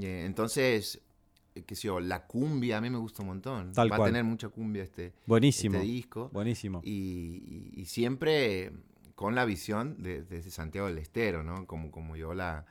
Eh, 0.01 0.23
entonces, 0.25 0.95
eh, 0.95 1.01
qué 1.61 1.75
sé 1.75 1.87
yo, 1.87 1.99
la 1.99 2.25
cumbia 2.25 2.77
a 2.77 2.81
mí 2.81 2.89
me 2.89 2.97
gusta 2.97 3.21
un 3.21 3.27
montón. 3.29 3.71
Tal 3.73 3.91
Va 3.91 3.97
cual. 3.97 4.09
a 4.09 4.11
tener 4.11 4.23
mucha 4.23 4.49
cumbia 4.49 4.83
este, 4.83 5.13
Buenísimo. 5.25 5.75
este 5.75 5.87
disco. 5.87 6.29
Buenísimo. 6.33 6.81
Y, 6.83 7.71
y- 7.75 7.81
y 7.81 7.85
siempre 7.85 8.71
con 9.15 9.35
la 9.35 9.45
visión 9.45 10.01
de, 10.01 10.23
de 10.23 10.41
Santiago 10.49 10.87
del 10.87 10.97
Estero, 10.97 11.43
¿no? 11.43 11.65
Como, 11.67 11.91
como 11.91 12.15
yo 12.15 12.33
la 12.33 12.65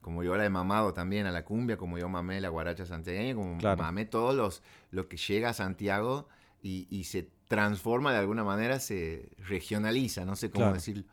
como 0.00 0.22
yo 0.22 0.36
la 0.36 0.44
he 0.44 0.50
mamado 0.50 0.92
también 0.92 1.24
a 1.24 1.30
la 1.32 1.46
cumbia, 1.46 1.78
como 1.78 1.96
yo 1.96 2.10
mamé 2.10 2.38
la 2.42 2.50
guaracha 2.50 2.84
santiagueña, 2.84 3.34
como 3.34 3.56
Claro. 3.56 3.82
mamé 3.82 4.04
todos 4.04 4.34
los 4.34 4.62
lo 4.90 5.08
que 5.08 5.16
llega 5.16 5.48
a 5.48 5.52
Santiago 5.54 6.28
y, 6.62 6.86
y 6.90 7.04
se 7.04 7.30
transforma 7.48 8.12
de 8.12 8.18
alguna 8.18 8.44
manera, 8.44 8.80
se 8.80 9.30
regionaliza, 9.38 10.26
no 10.26 10.36
sé 10.36 10.50
cómo 10.50 10.64
Claro. 10.64 10.74
decirlo. 10.74 11.04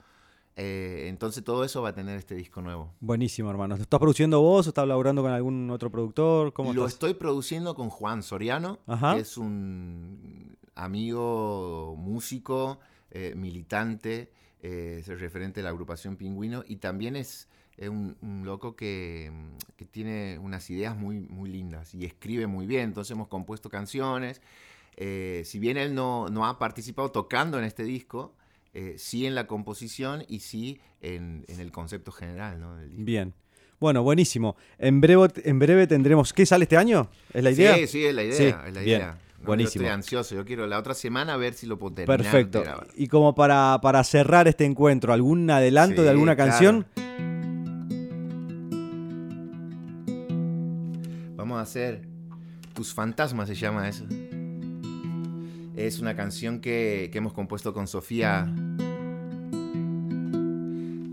Eh, 0.56 1.06
entonces 1.08 1.44
todo 1.44 1.64
eso 1.64 1.82
va 1.82 1.90
a 1.90 1.94
tener 1.96 2.18
este 2.18 2.36
disco 2.36 2.62
nuevo. 2.62 2.94
Buenísimo, 3.00 3.50
hermano. 3.50 3.76
¿Lo 3.78 3.82
estás 3.84 4.00
produciendo 4.00 4.42
vos 4.42 4.68
o 4.68 4.70
estás 4.70 4.88
laburando 4.88 5.22
con 5.22 5.32
algún 5.32 5.70
otro 5.72 5.90
productor? 5.90 6.52
¿Cómo 6.54 6.74
Lo 6.74 6.82
estás? 6.82 6.94
estoy 6.96 7.14
produciendo 7.14 7.74
con 7.74 7.90
Juan 7.90 8.22
Soriano, 8.22 8.80
Ajá. 8.86 9.16
que 9.16 9.22
es 9.22 9.38
un 9.38 10.58
amigo 10.76 11.96
músico, 11.98 12.80
eh, 13.12 13.34
militante, 13.36 14.32
eh, 14.62 14.98
es 15.00 15.08
el 15.10 15.20
referente 15.20 15.60
de 15.62 15.64
la 15.64 15.70
agrupación 15.70 16.16
Pingüino 16.18 16.64
y 16.68 16.78
también 16.78 17.16
es, 17.16 17.48
es 17.78 17.90
un, 17.90 18.18
un 18.22 18.46
loco 18.46 18.76
que, 18.76 19.32
que 19.78 19.86
tiene 19.86 20.38
unas 20.40 20.70
ideas 20.70 20.98
muy, 20.98 21.20
muy 21.30 21.50
lindas 21.50 21.94
y 21.96 22.06
escribe 22.06 22.46
muy 22.48 22.68
bien. 22.68 22.84
Entonces 22.84 23.12
hemos 23.12 23.28
compuesto 23.30 23.70
canciones. 23.70 24.42
Si 24.98 25.58
bien 25.60 25.78
él 25.78 25.96
no, 25.96 26.28
no 26.30 26.46
ha 26.46 26.60
participado 26.60 27.10
tocando 27.10 27.58
en 27.58 27.64
este 27.64 27.84
disco, 27.84 28.36
eh, 28.74 28.96
sí 28.98 29.26
en 29.26 29.36
la 29.36 29.48
composición 29.48 30.24
y 30.28 30.40
sí 30.40 30.80
en, 31.02 31.46
en 31.48 31.60
el 31.60 31.72
concepto 31.72 32.12
general 32.12 32.60
¿no? 32.60 32.76
Bien. 32.90 33.34
Bueno, 33.80 34.04
buenísimo. 34.04 34.56
En 34.78 35.02
breve, 35.02 35.28
en 35.44 35.58
breve 35.58 35.88
tendremos... 35.88 36.34
¿Qué 36.34 36.46
sale 36.46 36.66
este 36.66 36.78
año? 36.78 37.10
¿Es 37.34 37.44
la 37.44 37.50
idea? 37.50 37.76
Sí, 37.78 37.88
sí, 37.88 38.06
es 38.06 38.14
la 38.14 38.24
idea. 38.24 38.36
Sí, 38.38 38.44
es 38.44 38.74
la 38.76 38.82
bien, 38.82 39.00
idea. 39.02 39.18
No, 39.40 39.46
buenísimo. 39.48 39.82
Yo 39.82 39.88
estoy 39.88 39.94
ansioso. 39.96 40.36
Yo 40.36 40.46
quiero 40.46 40.68
la 40.68 40.78
otra 40.78 40.94
semana 40.94 41.36
ver 41.36 41.56
si 41.56 41.66
lo 41.66 41.80
puedo 41.80 41.96
terminar. 41.96 42.22
Perfecto. 42.22 42.64
Y 42.96 43.08
como 43.08 43.34
para, 43.34 43.80
para 43.82 44.04
cerrar 44.04 44.48
este 44.48 44.66
encuentro, 44.66 45.14
¿algún 45.14 45.50
adelanto 45.50 45.98
Sí, 45.98 46.04
de 46.04 46.10
alguna 46.12 46.36
claro. 46.36 46.52
canción? 46.52 46.86
Vamos 51.36 51.58
a 51.58 51.62
hacer 51.62 52.04
Tus 52.76 52.94
fantasmas 52.94 53.48
se 53.48 53.56
llama 53.56 53.90
eso. 53.90 54.06
Es 55.82 56.00
una 56.00 56.16
canción 56.16 56.62
que, 56.62 57.10
hemos 57.12 57.34
compuesto 57.34 57.74
con 57.74 57.88
Sofía. 57.88 58.46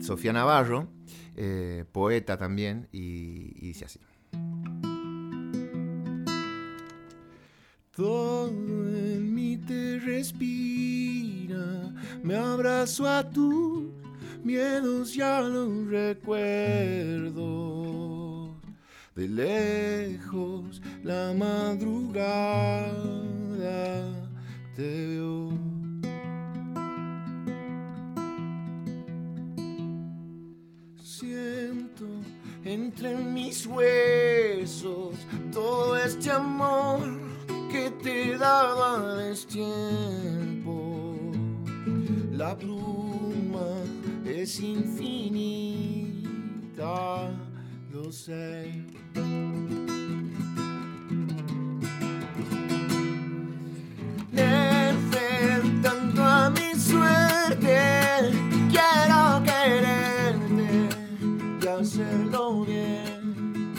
Sofía 0.03 0.35
Navarro, 0.35 0.91
eh, 1.37 1.87
poeta 1.91 2.37
también, 2.37 2.87
y, 2.93 3.59
dice 3.67 3.87
así. 3.87 3.99
Todo 7.97 8.49
en 8.49 9.35
mí 9.35 9.57
te 9.57 10.01
respira, 10.01 11.95
me 12.23 12.37
abrazo 12.37 13.09
a 13.09 13.27
tus 13.29 13.85
miedos, 14.45 15.15
ya 15.15 15.41
los 15.41 15.87
recuerdo. 15.87 17.39
De 19.17 19.29
lejos 19.29 20.83
la 21.03 21.33
madrugada 21.33 22.93
Siento 31.03 32.07
entre 32.65 33.17
mis 33.17 33.67
huesos 33.67 35.17
todo 35.53 35.97
este 35.97 36.31
amor 36.31 37.01
que 37.73 37.91
te 38.05 38.39
daba 38.39 39.17
destiempo. 39.17 41.17
La 42.31 42.57
pluma 42.57 43.83
es 44.25 44.61
infinita, 44.61 46.13
lo 47.93 48.13
sé. 48.13 48.87
Enfrentando 55.19 56.25
a 56.25 56.51
mi 56.51 56.75
suerte, 56.79 58.31
quiero 58.71 59.43
quererte 59.45 60.89
y 61.63 61.67
hacerlo 61.67 62.65
bien. 62.65 63.75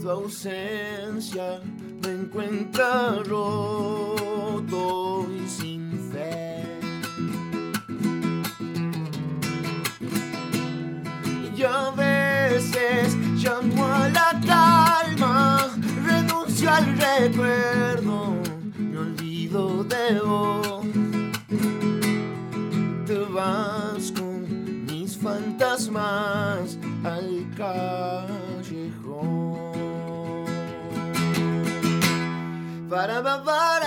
Tu 0.00 0.10
ausencia 0.10 1.60
me 2.02 2.10
encuentra 2.12 3.16
roto 3.24 5.26
y 5.30 5.48
sin 5.48 5.90
fe. 6.12 6.64
Y 11.56 11.62
a 11.62 11.90
veces 11.90 13.16
llamo 13.36 13.86
a 13.86 14.08
la 14.08 14.40
calma, 14.46 15.68
renuncio 16.06 16.70
al 16.70 16.86
recuerdo, 16.96 18.39
olvido 19.54 19.84
de 19.84 20.20
vos. 20.20 20.86
Te 23.06 23.18
vas 23.32 24.12
con 24.12 24.86
mis 24.86 25.16
fantasmas 25.16 26.78
al 27.04 27.46
callejón. 27.56 29.10
Para 32.88 33.22
para 33.22 33.79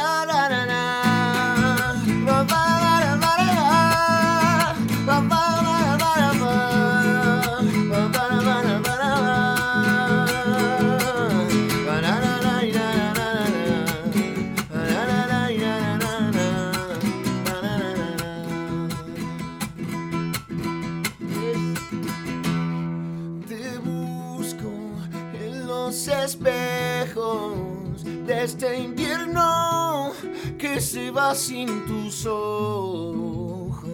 este 28.63 28.79
invierno 28.79 30.13
que 30.57 30.79
se 30.79 31.11
va 31.11 31.35
sin 31.35 31.85
tus 31.85 32.25
ojos. 32.25 33.89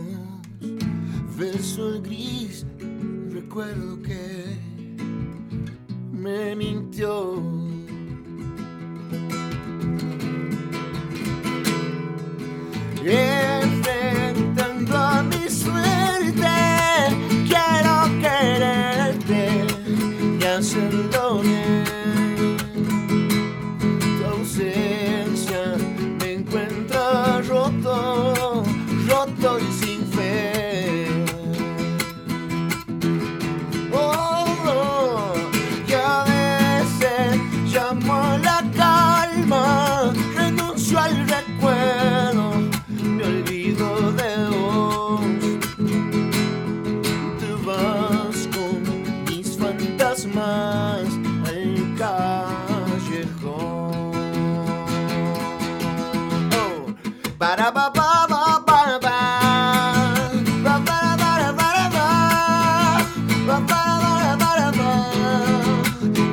Verso 1.36 1.90
el 1.90 2.04
gris, 2.04 2.68
recuerdo 3.32 4.00
que 4.04 4.60
me 6.12 6.56
mintió. 6.56 7.39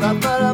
ba 0.07 0.15
ba 0.23 0.46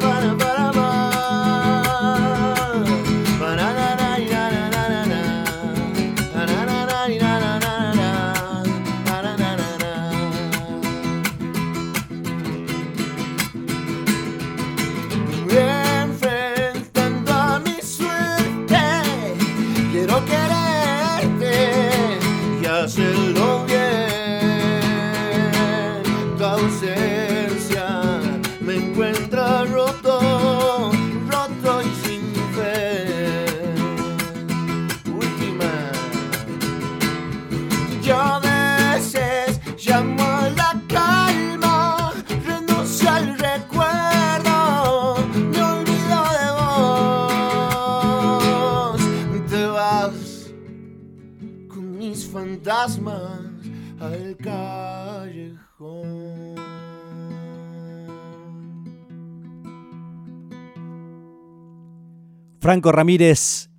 Ramírez, 62.91 63.70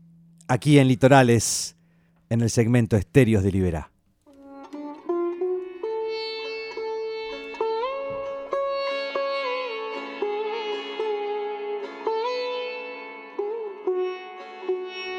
aquí 0.48 0.80
en 0.80 0.88
Litorales, 0.88 1.76
en 2.30 2.42
el 2.42 2.50
segmento 2.50 2.96
Estéreos 2.96 3.44
de 3.44 3.52
Liberá. 3.52 3.92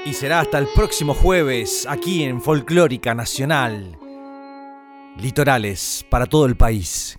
Y 0.06 0.12
será 0.12 0.40
hasta 0.40 0.58
el 0.58 0.68
próximo 0.74 1.14
jueves, 1.14 1.86
aquí 1.88 2.24
en 2.24 2.40
Folclórica 2.40 3.14
Nacional. 3.14 3.98
Litorales 5.18 6.04
para 6.10 6.26
todo 6.26 6.46
el 6.46 6.56
país. 6.56 7.18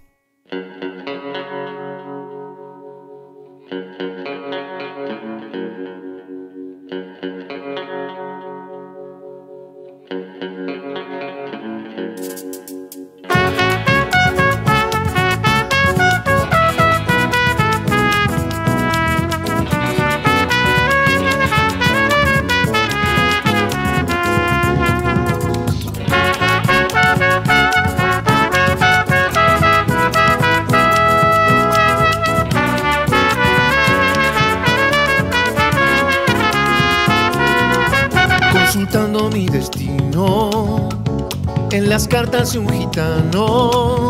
Las 42.05 42.07
cartas 42.07 42.53
de 42.53 42.59
un 42.59 42.69
gitano. 42.69 44.09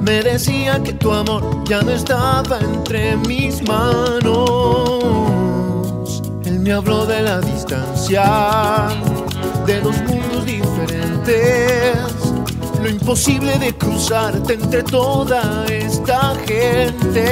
Me 0.00 0.22
decía 0.22 0.82
que 0.82 0.94
tu 0.94 1.12
amor 1.12 1.64
ya 1.64 1.82
no 1.82 1.90
estaba 1.90 2.58
entre 2.60 3.16
mis 3.16 3.62
manos. 3.68 5.02
Él 6.44 6.60
me 6.60 6.72
habló 6.72 7.04
de 7.06 7.22
la 7.22 7.40
distancia, 7.40 8.88
de 9.66 9.80
dos 9.80 9.96
mundos 10.02 10.46
diferentes. 10.46 11.98
Lo 12.82 12.88
imposible 12.88 13.58
de 13.58 13.76
cruzarte 13.76 14.54
entre 14.54 14.82
toda 14.82 15.66
esta 15.66 16.34
gente 16.46 17.26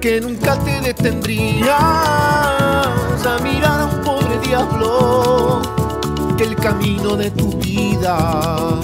que 0.00 0.20
nunca 0.20 0.58
te 0.58 0.80
detendrías 0.80 1.70
a 1.76 3.38
mirar 3.42 3.80
a 3.80 3.84
un 3.86 4.02
pobre 4.02 4.38
diablo 4.46 5.62
que 6.36 6.44
el 6.44 6.56
camino 6.56 7.16
de 7.16 7.30
tu 7.30 7.52
vida 7.58 8.80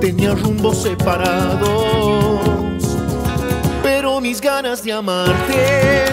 tenía 0.00 0.34
rumbos 0.34 0.82
separados 0.82 2.38
pero 3.98 4.20
mis 4.20 4.40
ganas 4.40 4.84
de 4.84 4.92
amarte 4.92 6.04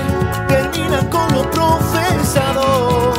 terminan 0.47 1.07
con 1.09 1.31
lo 1.35 1.49
profesado. 1.51 3.13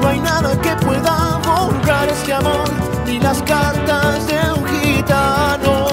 No 0.00 0.08
hay 0.08 0.18
nada 0.18 0.60
que 0.60 0.74
pueda 0.84 1.40
borrar 1.46 2.08
este 2.08 2.32
amor 2.32 2.68
ni 3.06 3.20
las 3.20 3.40
cartas 3.42 4.26
de 4.26 4.40
un 4.52 4.64
gitano. 4.66 5.86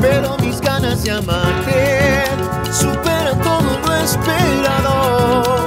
Pero 0.00 0.36
mis 0.38 0.60
ganas 0.62 1.02
de 1.04 1.10
amarte 1.10 2.24
superan 2.72 3.38
todo 3.42 3.78
lo 3.84 3.94
esperado. 3.96 5.65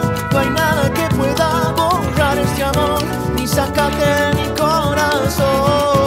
De 3.71 4.33
mi 4.35 4.47
corazón. 4.55 5.98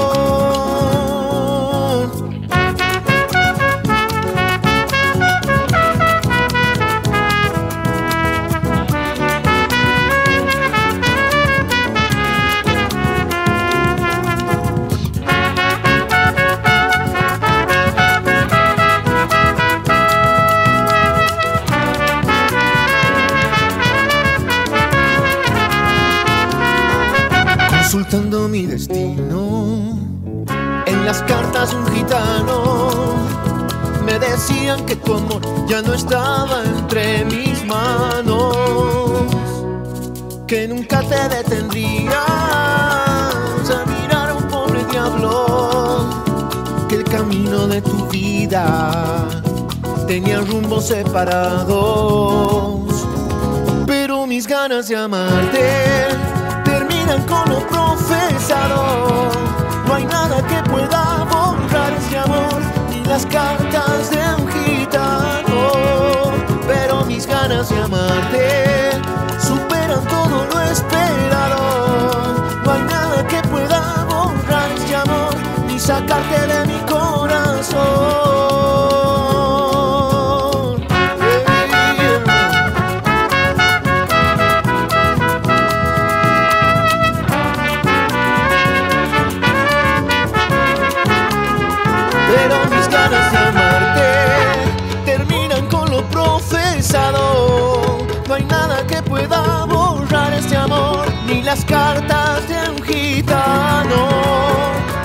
Consultando 27.93 28.49
mi 28.49 28.65
destino. 28.65 29.99
En 30.87 31.05
las 31.05 31.23
cartas 31.25 31.75
un 31.75 31.87
gitano 31.89 33.17
me 34.03 34.19
decían 34.19 34.87
que 34.87 34.97
tu 34.97 35.13
amor 35.13 35.43
ya 35.69 35.83
no 35.83 35.93
estaba 35.93 36.65
entre 36.65 37.27
mis 37.27 37.63
manos, 37.67 38.57
que 40.47 40.67
nunca 40.69 41.03
te 41.03 41.29
detendrías 41.37 42.15
a 42.17 43.85
mirar 43.85 44.31
a 44.31 44.35
un 44.37 44.49
pobre 44.49 44.83
diablo, 44.91 46.09
que 46.89 46.95
el 46.95 47.05
camino 47.05 47.67
de 47.67 47.83
tu 47.83 48.07
vida 48.07 49.29
tenía 50.07 50.41
rumbos 50.41 50.87
separados, 50.87 51.77
pero 53.87 54.27
mis 54.27 54.47
ganas 54.47 54.89
de 54.89 54.97
amarte 54.97 56.42
terminan 57.13 57.27
con 57.27 57.49
lo 57.51 57.67
profesado. 57.67 59.31
No 59.87 59.95
hay 59.95 60.05
nada 60.05 60.43
que 60.47 60.71
pueda 60.71 61.25
borrar 61.31 61.93
ese 61.93 62.19
amor, 62.19 62.61
ni 62.91 63.05
las 63.05 63.27
cartas 63.27 64.11
de 64.11 64.19
un 64.39 64.49
gitano. 64.49 66.33
Pero 66.67 67.05
mis 67.05 67.27
ganas 67.27 67.69
de 67.69 67.83
amarte 67.83 68.93
superan 69.41 70.05
todo 70.05 70.47
lo 70.53 70.61
esperado. 70.61 72.35
No 72.65 72.73
hay 72.73 72.83
nada 72.83 73.27
que 73.27 73.43
pueda 73.49 74.05
borrar 74.09 74.71
este 74.77 74.97
amor, 74.97 75.35
ni 75.67 75.79
sacarte 75.79 76.47
de 76.47 76.67
mi 76.67 76.81
corazón. 76.81 78.32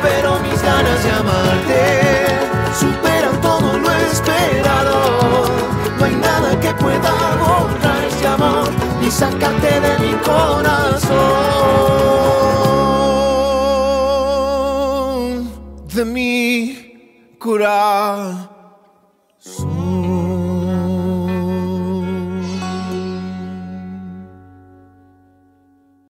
pero 0.02 0.40
mis 0.40 0.62
ganas 0.62 1.04
de 1.04 1.12
amarte 1.12 2.28
superan 2.80 3.42
todo 3.42 3.78
lo 3.78 3.92
esperado. 3.92 5.46
No 6.00 6.06
hay 6.06 6.16
nada 6.16 6.60
que 6.60 6.74
pueda 6.76 7.12
borrar 7.38 8.04
este 8.08 8.28
amor, 8.28 8.70
ni 9.02 9.10
sacarte 9.12 9.80
de 9.80 10.00
mi 10.00 10.14
corazón, 10.24 11.08
de 15.94 16.06
mi 16.06 17.36
cura. 17.40 18.57